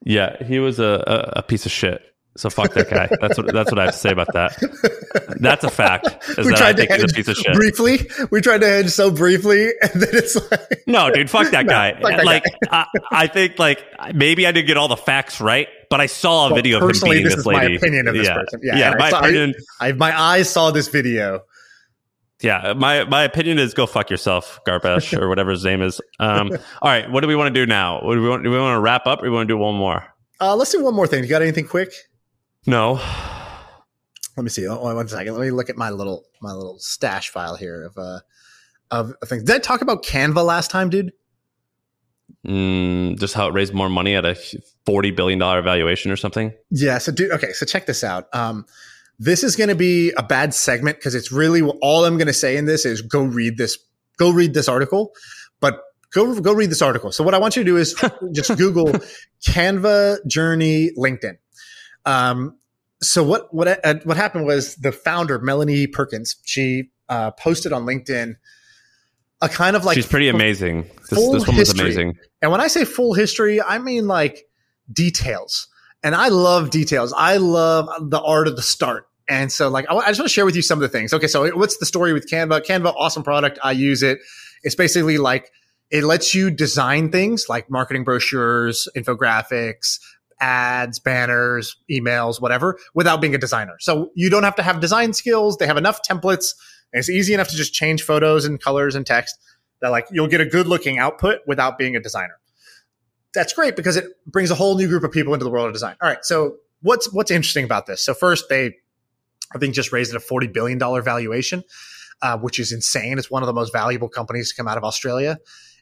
[0.04, 2.00] Yeah, he was a, a, piece of shit.
[2.36, 3.08] So fuck that guy.
[3.20, 4.56] That's what that's what I have to say about that.
[5.40, 6.28] That's a fact.
[6.38, 7.52] We tried to hedge piece of shit.
[7.54, 8.08] briefly.
[8.30, 11.72] We tried to hedge so briefly, and then it's like No, dude, fuck that No,
[11.72, 11.92] guy.
[12.00, 13.82] fuck that like, I, I think like
[14.14, 16.82] maybe I didn't get all the facts right, but I saw a Well, video of
[16.82, 18.34] him beating this this, is my opinion of this yeah.
[18.34, 18.60] person.
[18.62, 19.54] Yeah, yeah, and I my saw- opinion.
[19.80, 21.42] I my eyes saw this video.
[22.40, 26.00] Yeah, my my opinion is go fuck yourself, Garbesh, or whatever his name is.
[26.20, 26.50] Um,
[26.82, 28.00] all right, what do we want to do now?
[28.02, 28.44] What do we want?
[28.44, 30.04] Do we want to wrap up, or do we want to do one more?
[30.40, 31.24] Uh, let's do one more thing.
[31.24, 31.92] You got anything quick?
[32.66, 33.00] No.
[34.36, 34.68] Let me see.
[34.68, 35.34] Oh, one second.
[35.34, 38.20] Let me look at my little my little stash file here of uh
[38.92, 39.42] of things.
[39.42, 41.12] Did I talk about Canva last time, dude?
[42.46, 44.36] Mm, just how it raised more money at a
[44.86, 46.52] forty billion dollar valuation or something.
[46.70, 46.98] Yeah.
[46.98, 47.32] So, dude.
[47.32, 47.52] Okay.
[47.52, 48.32] So check this out.
[48.32, 48.64] Um,
[49.18, 52.32] this is going to be a bad segment because it's really all I'm going to
[52.32, 53.78] say in this is go read this.
[54.18, 55.12] Go read this article,
[55.60, 55.80] but
[56.12, 57.12] go go read this article.
[57.12, 57.94] So what I want you to do is
[58.32, 58.92] just Google
[59.46, 61.38] Canva Journey LinkedIn.
[62.04, 62.56] Um,
[63.02, 67.84] so what what uh, what happened was the founder Melanie Perkins she uh, posted on
[67.84, 68.36] LinkedIn
[69.40, 70.82] a kind of like She's pretty amazing.
[70.82, 71.80] This, this woman's history.
[71.80, 72.14] amazing.
[72.42, 74.44] And when I say full history, I mean like
[74.92, 75.68] details.
[76.02, 77.12] And I love details.
[77.16, 79.06] I love the art of the start.
[79.28, 81.12] And so, like, I, I just want to share with you some of the things.
[81.12, 82.64] Okay, so what's the story with Canva?
[82.64, 83.58] Canva, awesome product.
[83.62, 84.20] I use it.
[84.62, 85.50] It's basically like
[85.90, 89.98] it lets you design things like marketing brochures, infographics,
[90.40, 93.76] ads, banners, emails, whatever, without being a designer.
[93.80, 95.58] So you don't have to have design skills.
[95.58, 96.54] They have enough templates.
[96.92, 99.38] And it's easy enough to just change photos and colors and text
[99.80, 102.38] that like you'll get a good looking output without being a designer.
[103.34, 105.72] That's great because it brings a whole new group of people into the world of
[105.72, 105.96] design.
[106.02, 108.02] All right, so what's what's interesting about this?
[108.02, 108.74] So first they
[109.54, 111.64] I think just raised at a $40 billion valuation,
[112.22, 113.18] uh, which is insane.
[113.18, 115.38] It's one of the most valuable companies to come out of Australia.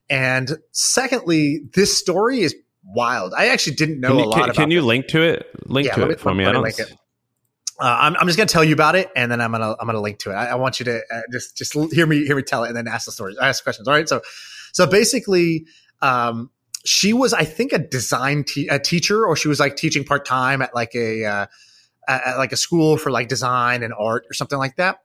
[0.09, 2.55] And secondly, this story is
[2.85, 3.35] wild.
[3.37, 4.87] I actually didn't know Can a lot can, about can you this.
[4.87, 5.47] link to it?
[5.67, 6.45] Link Yeah, to it for me.
[6.45, 6.65] I don't.
[7.79, 10.01] Uh, I'm, I'm just gonna tell you about it, and then I'm gonna I'm gonna
[10.01, 10.35] link to it.
[10.35, 12.77] I, I want you to uh, just just hear me hear me tell it, and
[12.77, 13.87] then ask the stories, ask questions.
[13.87, 14.09] All right.
[14.09, 14.22] So
[14.72, 15.66] so basically,
[16.01, 16.51] um,
[16.85, 20.24] she was I think a design te- a teacher, or she was like teaching part
[20.24, 21.47] time at like a uh,
[22.09, 25.01] at like a school for like design and art or something like that.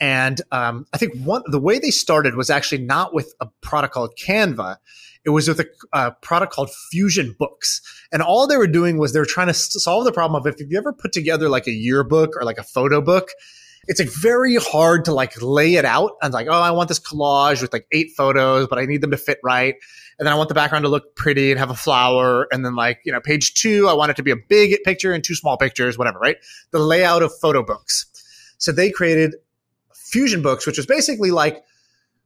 [0.00, 3.94] And um, I think one the way they started was actually not with a product
[3.94, 4.76] called Canva.
[5.24, 7.80] It was with a uh, product called Fusion Books.
[8.10, 10.60] And all they were doing was they were trying to solve the problem of if
[10.60, 13.30] you ever put together like a yearbook or like a photo book,
[13.88, 17.00] it's like very hard to like lay it out and like, oh, I want this
[17.00, 19.74] collage with like eight photos, but I need them to fit right.
[20.18, 22.46] And then I want the background to look pretty and have a flower.
[22.52, 25.12] And then like, you know, page two, I want it to be a big picture
[25.12, 26.36] and two small pictures, whatever, right?
[26.70, 28.06] The layout of photo books.
[28.58, 29.34] So they created
[29.94, 31.64] Fusion Books, which was basically like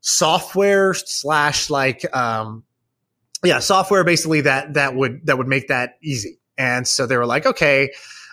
[0.01, 2.65] software slash like um
[3.47, 6.39] yeah software basically that that would that would make that easy.
[6.59, 7.91] And so they were like okay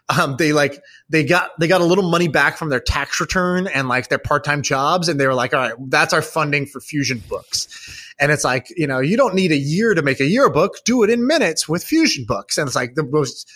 [0.09, 3.67] um they like they got they got a little money back from their tax return
[3.67, 5.07] and like their part-time jobs.
[5.07, 8.13] And they were like all right that's our funding for fusion books.
[8.19, 10.83] And it's like you know you don't need a year to make a yearbook.
[10.83, 12.57] Do it in minutes with fusion books.
[12.57, 13.49] And it's like the most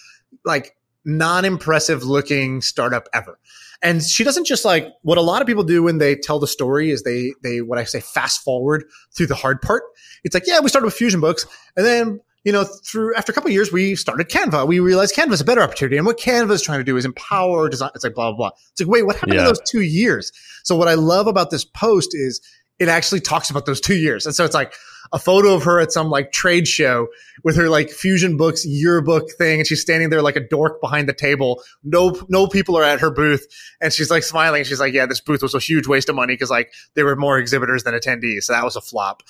[0.46, 0.77] like
[1.08, 3.40] non-impressive looking startup ever
[3.82, 6.48] and she doesn't just like what a lot of people do when they tell the
[6.48, 8.86] story is they they what I say fast forward
[9.16, 9.84] through the hard part.
[10.24, 11.46] It's like yeah, we started with Fusion Books,
[11.76, 14.68] and then you know through after a couple of years we started Canva.
[14.68, 17.06] We realized Canva is a better opportunity, and what Canva is trying to do is
[17.06, 17.92] empower design.
[17.94, 18.58] It's like blah blah blah.
[18.72, 19.42] It's like wait, what happened Yeah.
[19.44, 20.32] to those two years?
[20.64, 22.42] So what I love about this post is
[22.80, 24.74] it actually talks about those two years, and so it's like
[25.14, 27.08] a photo of her at some like trade show
[27.44, 31.08] with her like Fusion Books yearbook thing, and she's standing there like a dork behind
[31.08, 31.62] the table.
[31.84, 33.46] No, no people are at her booth,
[33.82, 34.64] and she's like smiling.
[34.64, 37.16] She's like, "Yeah, this booth was a huge waste of money because like there were
[37.16, 39.24] more exhibitors than attendees, so that was a flop."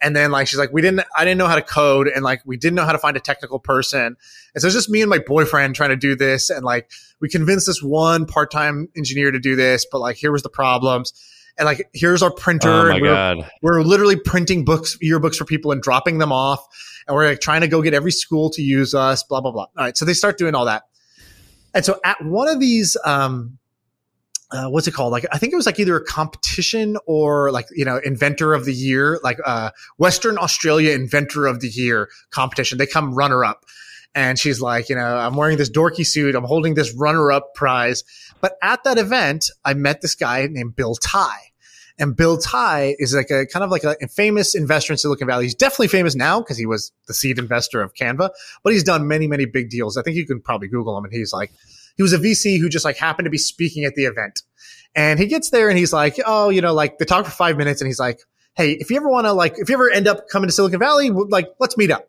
[0.00, 2.42] And then like she's like, "We didn't, I didn't know how to code, and like
[2.44, 4.16] we didn't know how to find a technical person,
[4.54, 6.90] and so it's just me and my boyfriend trying to do this, and like
[7.20, 10.48] we convinced this one part time engineer to do this, but like here was the
[10.48, 11.12] problems."
[11.56, 12.68] And like, here's our printer.
[12.68, 13.50] Oh my and we're- god!
[13.62, 16.64] we're literally printing books, yearbooks for people and dropping them off.
[17.06, 19.66] And we're like trying to go get every school to use us, blah, blah, blah.
[19.76, 19.96] All right.
[19.96, 20.84] So they start doing all that.
[21.74, 23.58] And so at one of these, um,
[24.50, 25.10] uh, what's it called?
[25.12, 28.64] Like, I think it was like either a competition or like, you know, inventor of
[28.64, 32.78] the year, like, uh, Western Australia inventor of the year competition.
[32.78, 33.64] They come runner up.
[34.14, 36.34] And she's like, you know, I'm wearing this dorky suit.
[36.34, 38.04] I'm holding this runner up prize.
[38.40, 41.36] But at that event, I met this guy named Bill Tai.
[41.98, 45.44] And Bill Tai is like a kind of like a famous investor in Silicon Valley.
[45.44, 48.30] He's definitely famous now because he was the seed investor of Canva,
[48.64, 49.96] but he's done many, many big deals.
[49.96, 51.52] I think you can probably Google him and he's like,
[51.96, 54.42] he was a VC who just like happened to be speaking at the event.
[54.96, 57.56] And he gets there and he's like, oh, you know, like they talk for five
[57.56, 58.20] minutes and he's like,
[58.56, 60.78] hey, if you ever want to like, if you ever end up coming to Silicon
[60.80, 62.08] Valley, like, let's meet up.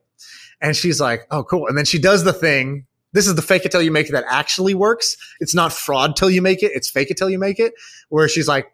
[0.62, 1.68] And she's like, oh, cool.
[1.68, 2.86] And then she does the thing.
[3.14, 5.16] This is the fake it till you make it that actually works.
[5.39, 6.72] It's not fraud till you make it.
[6.74, 7.74] It's fake it till you make it.
[8.10, 8.72] Where she's like,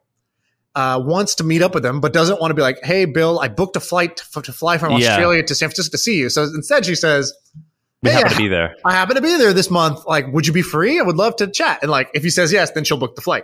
[0.74, 3.40] uh, wants to meet up with them, but doesn't want to be like, "Hey, Bill,
[3.42, 5.10] I booked a flight to, to fly from Yeah.
[5.10, 7.34] Australia to San Francisco to see you." So instead, she says,
[8.02, 8.76] We Hey, happen I- to be there.
[8.86, 10.06] "I happen to be there this month.
[10.08, 10.98] Like, would you be free?
[10.98, 13.22] I would love to chat." And like, if he says yes, then she'll book the
[13.22, 13.44] flight.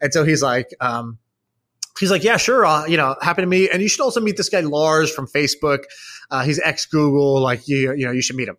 [0.00, 1.18] And so he's like, um,
[2.02, 2.66] he's like, "Yeah, sure.
[2.66, 3.70] Uh, you know, happy to meet.
[3.70, 5.84] And you should also meet this guy Lars from Facebook.
[6.30, 7.40] Uh, he's ex Google.
[7.40, 8.56] Like, you, you know, you should meet him."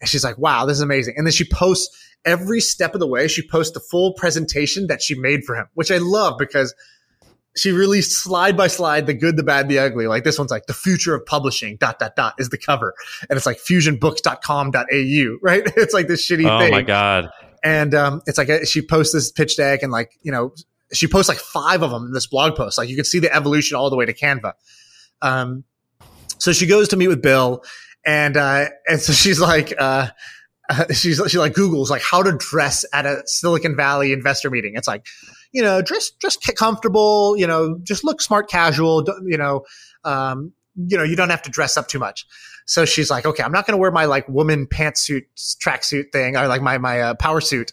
[0.00, 1.88] And she's like, "Wow, this is amazing." And then she posts
[2.24, 3.26] every step of the way.
[3.28, 6.74] She posts the full presentation that she made for him, which I love because
[7.56, 10.06] she released slide by slide the good, the bad, the ugly.
[10.06, 12.94] Like this one's like the future of publishing, dot, dot, dot is the cover.
[13.28, 15.62] And it's like fusionbooks.com.au, right?
[15.76, 16.70] It's like this shitty Oh thing.
[16.70, 17.28] my god!
[17.64, 20.52] And um, it's like a, she posts this pitch deck and like, you know,
[20.92, 22.78] she posts like five of them in this blog post.
[22.78, 24.52] Like you can see the evolution all the way to Canva.
[25.20, 25.64] Um,
[26.38, 27.62] so she goes to meet with Bill
[28.04, 30.08] and, uh, and so she's like, uh,
[30.92, 34.72] she's she like Google's like how to dress at a Silicon Valley investor meeting.
[34.74, 35.06] It's like,
[35.52, 39.64] you know, dress dress comfortable, you know, just look smart casual, you know,
[40.04, 42.26] um, you know, you don't have to dress up too much.
[42.66, 46.36] So she's like, okay, I'm not going to wear my like woman pantsuit tracksuit thing
[46.36, 47.72] or like my my uh, power suit.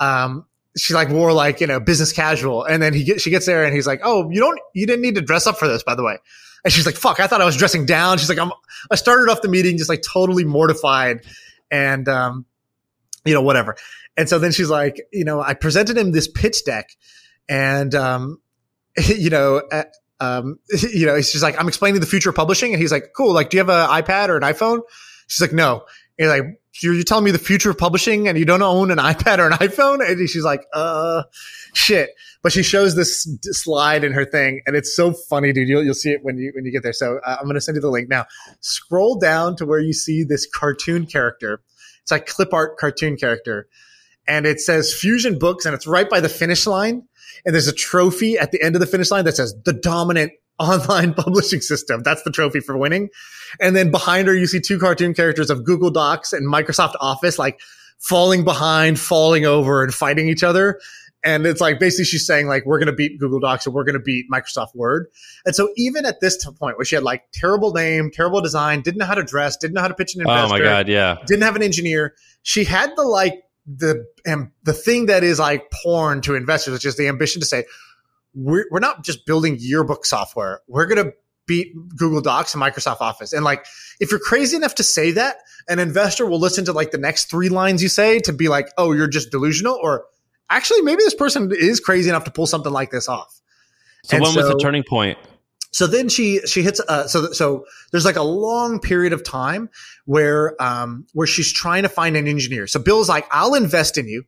[0.00, 0.46] Um,
[0.76, 3.64] she like wore like you know business casual, and then he get, she gets there
[3.64, 5.94] and he's like, oh, you don't you didn't need to dress up for this, by
[5.94, 6.18] the way.
[6.64, 8.18] And she's like, fuck, I thought I was dressing down.
[8.18, 8.52] She's like, I'm
[8.90, 11.24] I started off the meeting just like totally mortified
[11.70, 12.46] and um,
[13.24, 13.76] you know whatever.
[14.16, 16.90] And so then she's like, you know, I presented him this pitch deck,
[17.48, 18.40] and um,
[19.08, 19.62] you know.
[19.70, 19.84] Uh,
[20.20, 20.60] um,
[20.92, 22.72] you know, she's like, I'm explaining the future of publishing.
[22.72, 23.34] And he's like, cool.
[23.34, 24.82] Like, do you have an iPad or an iPhone?
[25.26, 25.84] She's like, no.
[26.22, 29.38] He's like, you're, telling me the future of publishing and you don't own an iPad
[29.38, 30.06] or an iPhone?
[30.06, 31.24] And she's like, uh,
[31.74, 32.10] shit.
[32.42, 35.68] But she shows this slide in her thing, and it's so funny, dude.
[35.68, 36.92] You'll, you'll see it when you when you get there.
[36.92, 38.26] So uh, I'm going to send you the link now.
[38.60, 41.62] Scroll down to where you see this cartoon character.
[42.02, 43.68] It's like clip art cartoon character,
[44.26, 47.04] and it says Fusion Books, and it's right by the finish line.
[47.44, 50.32] And there's a trophy at the end of the finish line that says the dominant
[50.62, 52.02] online publishing system.
[52.02, 53.10] That's the trophy for winning.
[53.60, 57.38] And then behind her, you see two cartoon characters of Google Docs and Microsoft Office,
[57.38, 57.60] like
[57.98, 60.80] falling behind, falling over and fighting each other.
[61.24, 64.00] And it's like basically she's saying like we're gonna beat Google Docs and we're gonna
[64.00, 65.06] beat Microsoft Word.
[65.44, 68.98] And so even at this point where she had like terrible name, terrible design, didn't
[68.98, 70.56] know how to dress, didn't know how to pitch an investor.
[70.56, 71.18] Oh my god, yeah.
[71.26, 72.14] Didn't have an engineer.
[72.42, 76.86] She had the like the and the thing that is like porn to investors, which
[76.86, 77.64] is the ambition to say
[78.34, 80.60] we're we're not just building yearbook software.
[80.66, 81.12] We're gonna
[81.46, 83.32] beat Google Docs and Microsoft Office.
[83.32, 83.66] And like,
[84.00, 85.36] if you're crazy enough to say that,
[85.68, 88.68] an investor will listen to like the next three lines you say to be like,
[88.78, 90.04] oh, you're just delusional, or
[90.50, 93.40] actually, maybe this person is crazy enough to pull something like this off.
[94.04, 95.18] So And when was the turning point?
[95.72, 99.70] so then she she hits uh, so so there's like a long period of time
[100.04, 102.66] where um where she's trying to find an engineer.
[102.66, 104.24] So Bill's like, I'll invest in you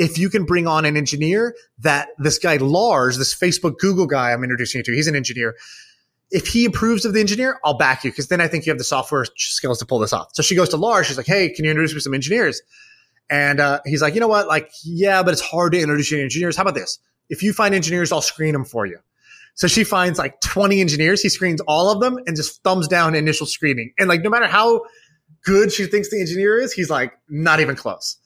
[0.00, 4.32] if you can bring on an engineer that this guy Lars, this Facebook Google guy
[4.32, 5.54] I'm introducing you to, he's an engineer.
[6.30, 8.78] If he approves of the engineer, I'll back you because then I think you have
[8.78, 10.30] the software skills to pull this off.
[10.32, 11.06] So she goes to Lars.
[11.06, 12.62] She's like, Hey, can you introduce me some engineers?
[13.28, 14.48] And uh, he's like, you know what?
[14.48, 16.56] Like, yeah, but it's hard to introduce you engineers.
[16.56, 16.98] How about this?
[17.28, 18.98] If you find engineers, I'll screen them for you.
[19.54, 21.20] So she finds like 20 engineers.
[21.20, 23.92] He screens all of them and just thumbs down initial screening.
[23.98, 24.80] And like, no matter how
[25.44, 28.16] good she thinks the engineer is, he's like, not even close.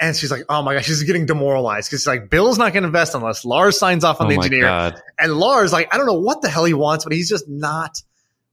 [0.00, 2.82] And she's like, oh my gosh, she's getting demoralized because she's like, Bill's not going
[2.82, 4.62] to invest unless Lars signs off on Oh the engineer.
[4.62, 5.00] god.
[5.18, 8.02] And Lars, like, I don't know what the hell he wants, but he's just not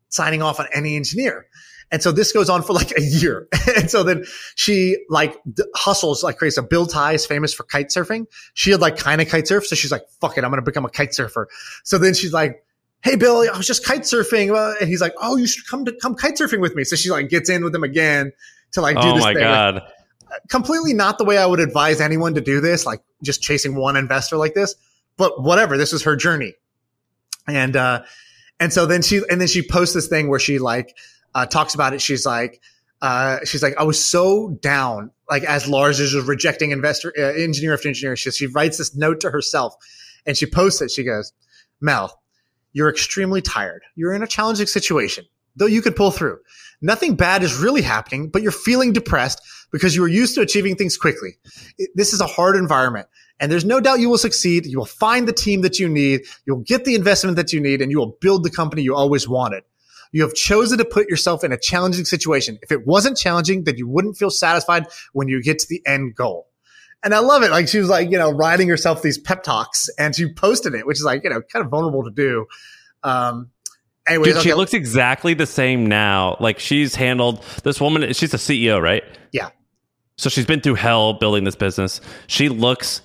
[0.10, 1.48] signing off on any engineer.
[1.92, 3.48] And so this goes on for like a year.
[3.76, 6.54] and so then she like d- hustles like crazy.
[6.54, 8.28] So Bill Tai is famous for kite surfing.
[8.54, 9.66] She had like kind of kite surf.
[9.66, 10.44] So she's like, fuck it.
[10.44, 11.48] I'm going to become a kite surfer.
[11.84, 12.64] So then she's like,
[13.02, 14.54] Hey, Bill, I was just kite surfing.
[14.56, 16.84] Uh, And he's like, Oh, you should come to come kite surfing with me.
[16.84, 18.34] So she like gets in with him again
[18.74, 19.44] to like do Oh this my thing.
[19.46, 19.82] Like, god.
[20.50, 23.96] Completely not the way I would advise anyone to do this, like just chasing one
[23.96, 24.76] investor like this.
[25.18, 26.56] But whatever, this was her journey.
[27.48, 28.04] And uh
[28.60, 30.96] and so then she and then she posts this thing where she like
[31.36, 32.02] uh talks about it.
[32.02, 32.62] She's like
[33.02, 37.22] uh she's like, I was so down, like as Lars is just rejecting investor uh,
[37.22, 38.16] engineer after engineer.
[38.16, 39.76] She she writes this note to herself
[40.26, 40.92] and she posts it.
[40.92, 41.34] She goes,
[41.82, 42.22] Mel,
[42.74, 43.84] you're extremely tired.
[43.96, 45.26] You're in a challenging situation,
[45.60, 46.40] though you could pull through.
[46.82, 49.42] Nothing bad is really happening, but you're feeling depressed
[49.72, 51.38] because you are used to achieving things quickly.
[51.94, 53.08] This is a hard environment,
[53.40, 54.66] and there's no doubt you will succeed.
[54.66, 57.82] You will find the team that you need, you'll get the investment that you need,
[57.82, 59.64] and you will build the company you always wanted.
[60.12, 62.58] You have chosen to put yourself in a challenging situation.
[62.62, 66.16] If it wasn't challenging, then you wouldn't feel satisfied when you get to the end
[66.16, 66.48] goal.
[67.04, 67.52] And I love it.
[67.52, 70.86] Like she was like, you know, writing herself these pep talks and she posted it,
[70.86, 72.46] which is like, you know, kind of vulnerable to do.
[73.04, 73.52] Um,
[74.10, 76.38] anyways, Dude, she looks exactly the same now.
[76.40, 78.12] Like she's handled this woman.
[78.14, 79.04] She's a CEO, right?
[79.32, 79.50] Yeah.
[80.18, 82.02] So she's been through hell building this business.
[82.28, 83.02] She looks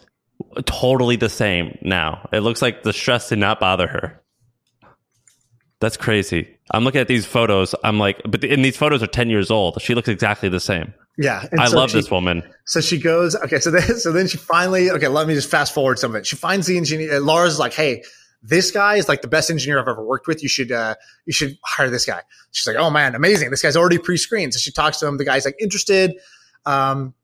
[0.66, 2.28] totally the same now.
[2.32, 4.20] It looks like the stress did not bother her.
[5.80, 6.48] That's crazy.
[6.70, 7.74] I'm looking at these photos.
[7.84, 9.80] I'm like, but and these photos are 10 years old.
[9.82, 10.94] She looks exactly the same.
[11.18, 11.46] yeah.
[11.50, 12.42] And I so love she- this woman.
[12.66, 15.74] So she goes, okay, so then, so then she finally, okay, let me just fast
[15.74, 16.26] forward some of it.
[16.26, 17.20] She finds the engineer.
[17.20, 18.02] Laura's like, hey,
[18.46, 20.42] this guy is like the best engineer I've ever worked with.
[20.42, 22.20] You should, uh, you should hire this guy.
[22.52, 23.50] She's like, oh man, amazing.
[23.50, 24.52] This guy's already pre-screened.
[24.52, 25.16] So she talks to him.
[25.16, 26.14] The guy's like interested.
[26.66, 27.14] Um,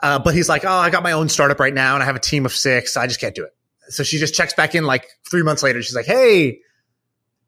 [0.00, 2.16] uh, but he's like, oh, I got my own startup right now and I have
[2.16, 2.96] a team of six.
[2.96, 3.54] I just can't do it.
[3.88, 5.82] So she just checks back in like three months later.
[5.82, 6.60] She's like, hey,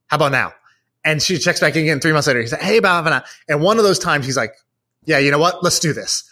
[0.07, 0.53] how about now?
[1.05, 2.41] And she checks back in again three months later.
[2.41, 3.23] He's like, hey, about now.
[3.49, 4.53] And one of those times he's like,
[5.05, 5.63] yeah, you know what?
[5.65, 6.29] Let's do this.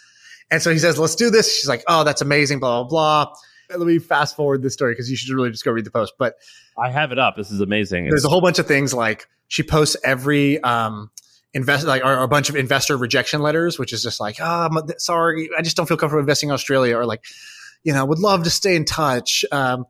[0.51, 1.53] And so he says, let's do this.
[1.53, 3.33] She's like, oh, that's amazing, blah, blah, blah.
[3.69, 6.13] Let me fast forward this story because you should really just go read the post.
[6.17, 6.35] But
[6.77, 7.35] I have it up.
[7.35, 8.09] This is amazing.
[8.09, 11.11] there's a whole bunch of things like she posts every um
[11.53, 14.69] invest like or, or a bunch of investor rejection letters, which is just like, oh,
[14.71, 17.23] I'm, sorry, I just don't feel comfortable investing in Australia, or like,
[17.83, 19.43] you know, would love to stay in touch.
[19.51, 19.85] Um,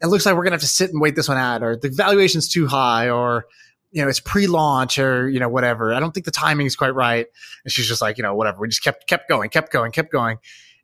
[0.00, 1.88] it looks like we're gonna have to sit and wait this one out, or the
[1.88, 3.46] valuation's too high, or
[3.92, 5.94] you know, it's pre-launch, or you know, whatever.
[5.94, 7.26] I don't think the timing is quite right.
[7.64, 8.58] And she's just like, you know, whatever.
[8.60, 10.38] We just kept kept going, kept going, kept going,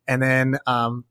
[0.07, 1.05] and then um,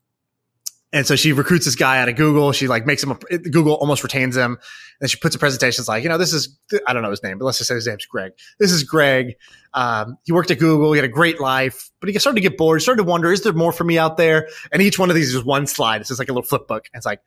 [0.92, 2.52] and so she recruits this guy out of Google.
[2.52, 4.58] She like makes him a, Google almost retains him.
[5.00, 5.80] And she puts a presentation.
[5.82, 7.74] It's like, you know, this is, I don't know his name, but let's just say
[7.74, 8.32] his name's Greg.
[8.60, 9.34] This is Greg.
[9.74, 10.92] Um, he worked at Google.
[10.92, 12.78] He had a great life, but he started to get bored.
[12.78, 14.48] He started to wonder, is there more for me out there?
[14.70, 16.02] And each one of these is one slide.
[16.02, 16.88] It's just like a little flip book.
[16.92, 17.20] And it's like,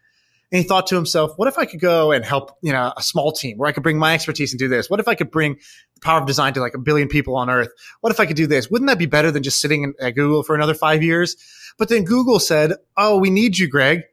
[0.51, 3.01] and he thought to himself, what if I could go and help, you know, a
[3.01, 4.89] small team where I could bring my expertise and do this?
[4.89, 5.57] What if I could bring
[5.95, 7.69] the power of design to like a billion people on Earth.
[8.01, 8.69] What if I could do this?
[8.69, 11.35] Wouldn't that be better than just sitting at Google for another five years?
[11.77, 14.03] But then Google said, "Oh, we need you, Greg."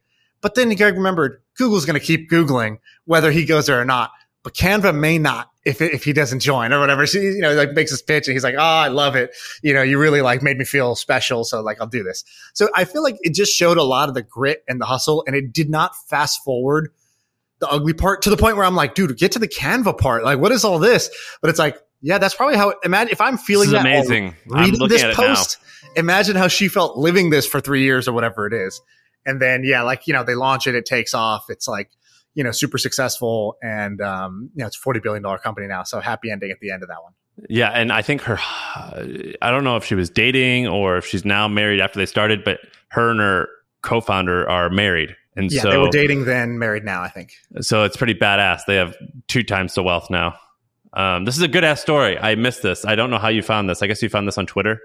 [0.41, 4.11] But then Greg remembered Google's going to keep googling whether he goes there or not.
[4.43, 7.07] But Canva may not if if he doesn't join or whatever.
[7.07, 9.35] She you know like makes his pitch and he's like, "Oh, I love it.
[9.63, 12.69] You know, you really like made me feel special, so like I'll do this." So
[12.75, 15.37] I feel like it just showed a lot of the grit and the hustle, and
[15.37, 16.91] it did not fast forward
[17.63, 20.25] the ugly part to the point where I'm like, dude, get to the Canva part.
[20.25, 21.09] Like, what is all this?
[21.41, 22.75] But it's like, yeah, that's probably how.
[22.85, 24.35] Imagine if I'm feeling This that amazing.
[24.53, 25.29] I'm reading looking this at it now.
[25.29, 25.59] post.
[25.97, 28.81] Imagine how she felt living this for three years or whatever it is.
[29.25, 31.47] And then, yeah, like you know, they launch it, it takes off.
[31.49, 31.91] It's like
[32.35, 35.83] you know, super successful, and um, you know, it's a forty billion dollar company now.
[35.83, 37.13] So happy ending at the end of that one.
[37.49, 38.39] Yeah, and I think her.
[38.41, 42.45] I don't know if she was dating or if she's now married after they started,
[42.45, 43.49] but her and her
[43.83, 47.03] co-founder are married, and Yeah, so they were dating then, married now.
[47.03, 47.33] I think.
[47.61, 48.63] so it's pretty badass.
[48.67, 48.97] They have
[49.29, 50.39] two times the wealth now.
[50.95, 52.19] Um, this is a good ass story.
[52.19, 52.85] I missed this.
[52.85, 53.83] I don't know how you found this.
[53.83, 54.81] I guess you found this on Twitter.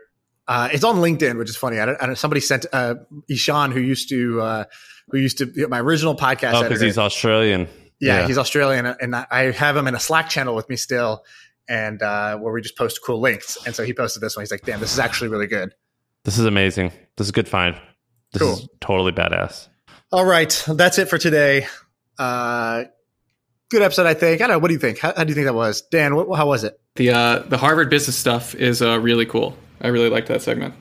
[0.47, 1.79] Uh, it's on LinkedIn, which is funny.
[1.79, 2.95] I don't, I don't, somebody sent uh,
[3.29, 4.63] Ishan, who used to uh,
[5.09, 6.53] who used to my original podcast.
[6.53, 7.67] Oh, because he's Australian.
[7.99, 11.25] yeah, he's Australian, and I have him in a Slack channel with me still,
[11.67, 13.57] and uh, where we just post cool links.
[13.65, 14.43] And so he posted this one.
[14.43, 15.73] He's like, "Damn, this is actually really good."
[16.23, 16.91] This is amazing.
[17.17, 17.75] This is a good find.
[18.33, 18.53] This Cool.
[18.53, 19.67] is totally badass.
[20.11, 21.67] All right, that's it for today.
[22.17, 22.85] Uh,
[23.69, 24.41] good episode, I think.
[24.41, 24.59] I don't know.
[24.59, 24.99] What do you think?
[24.99, 26.15] How, how do you think that was, Dan?
[26.15, 26.79] What, how was it?
[26.95, 29.55] The uh, the Harvard business stuff is uh, really cool.
[29.81, 30.73] I really liked that segment.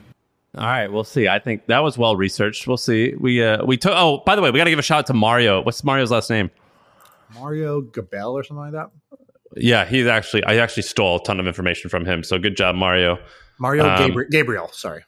[0.57, 1.29] All right, we'll see.
[1.29, 2.67] I think that was well researched.
[2.67, 3.15] We'll see.
[3.19, 3.93] We uh we took.
[3.95, 5.63] Oh, by the way, we got to give a shout out to Mario.
[5.63, 6.51] What's Mario's last name?
[7.35, 8.91] Mario Gabel or something like that.
[9.57, 10.45] Yeah, he's actually.
[10.45, 12.23] I actually stole a ton of information from him.
[12.23, 13.19] So good job, Mario.
[13.59, 14.69] Mario Um, Gabri- Gabriel.
[14.73, 15.03] Sorry,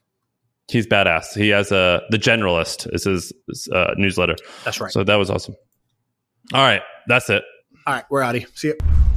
[0.69, 1.35] He's badass.
[1.35, 3.33] He has a the generalist is his
[3.73, 4.37] uh, newsletter.
[4.65, 4.93] that's right.
[4.93, 5.55] So that was awesome.
[6.53, 7.43] All right, that's it.
[7.87, 8.47] All right, we're outie.
[8.57, 9.08] See you.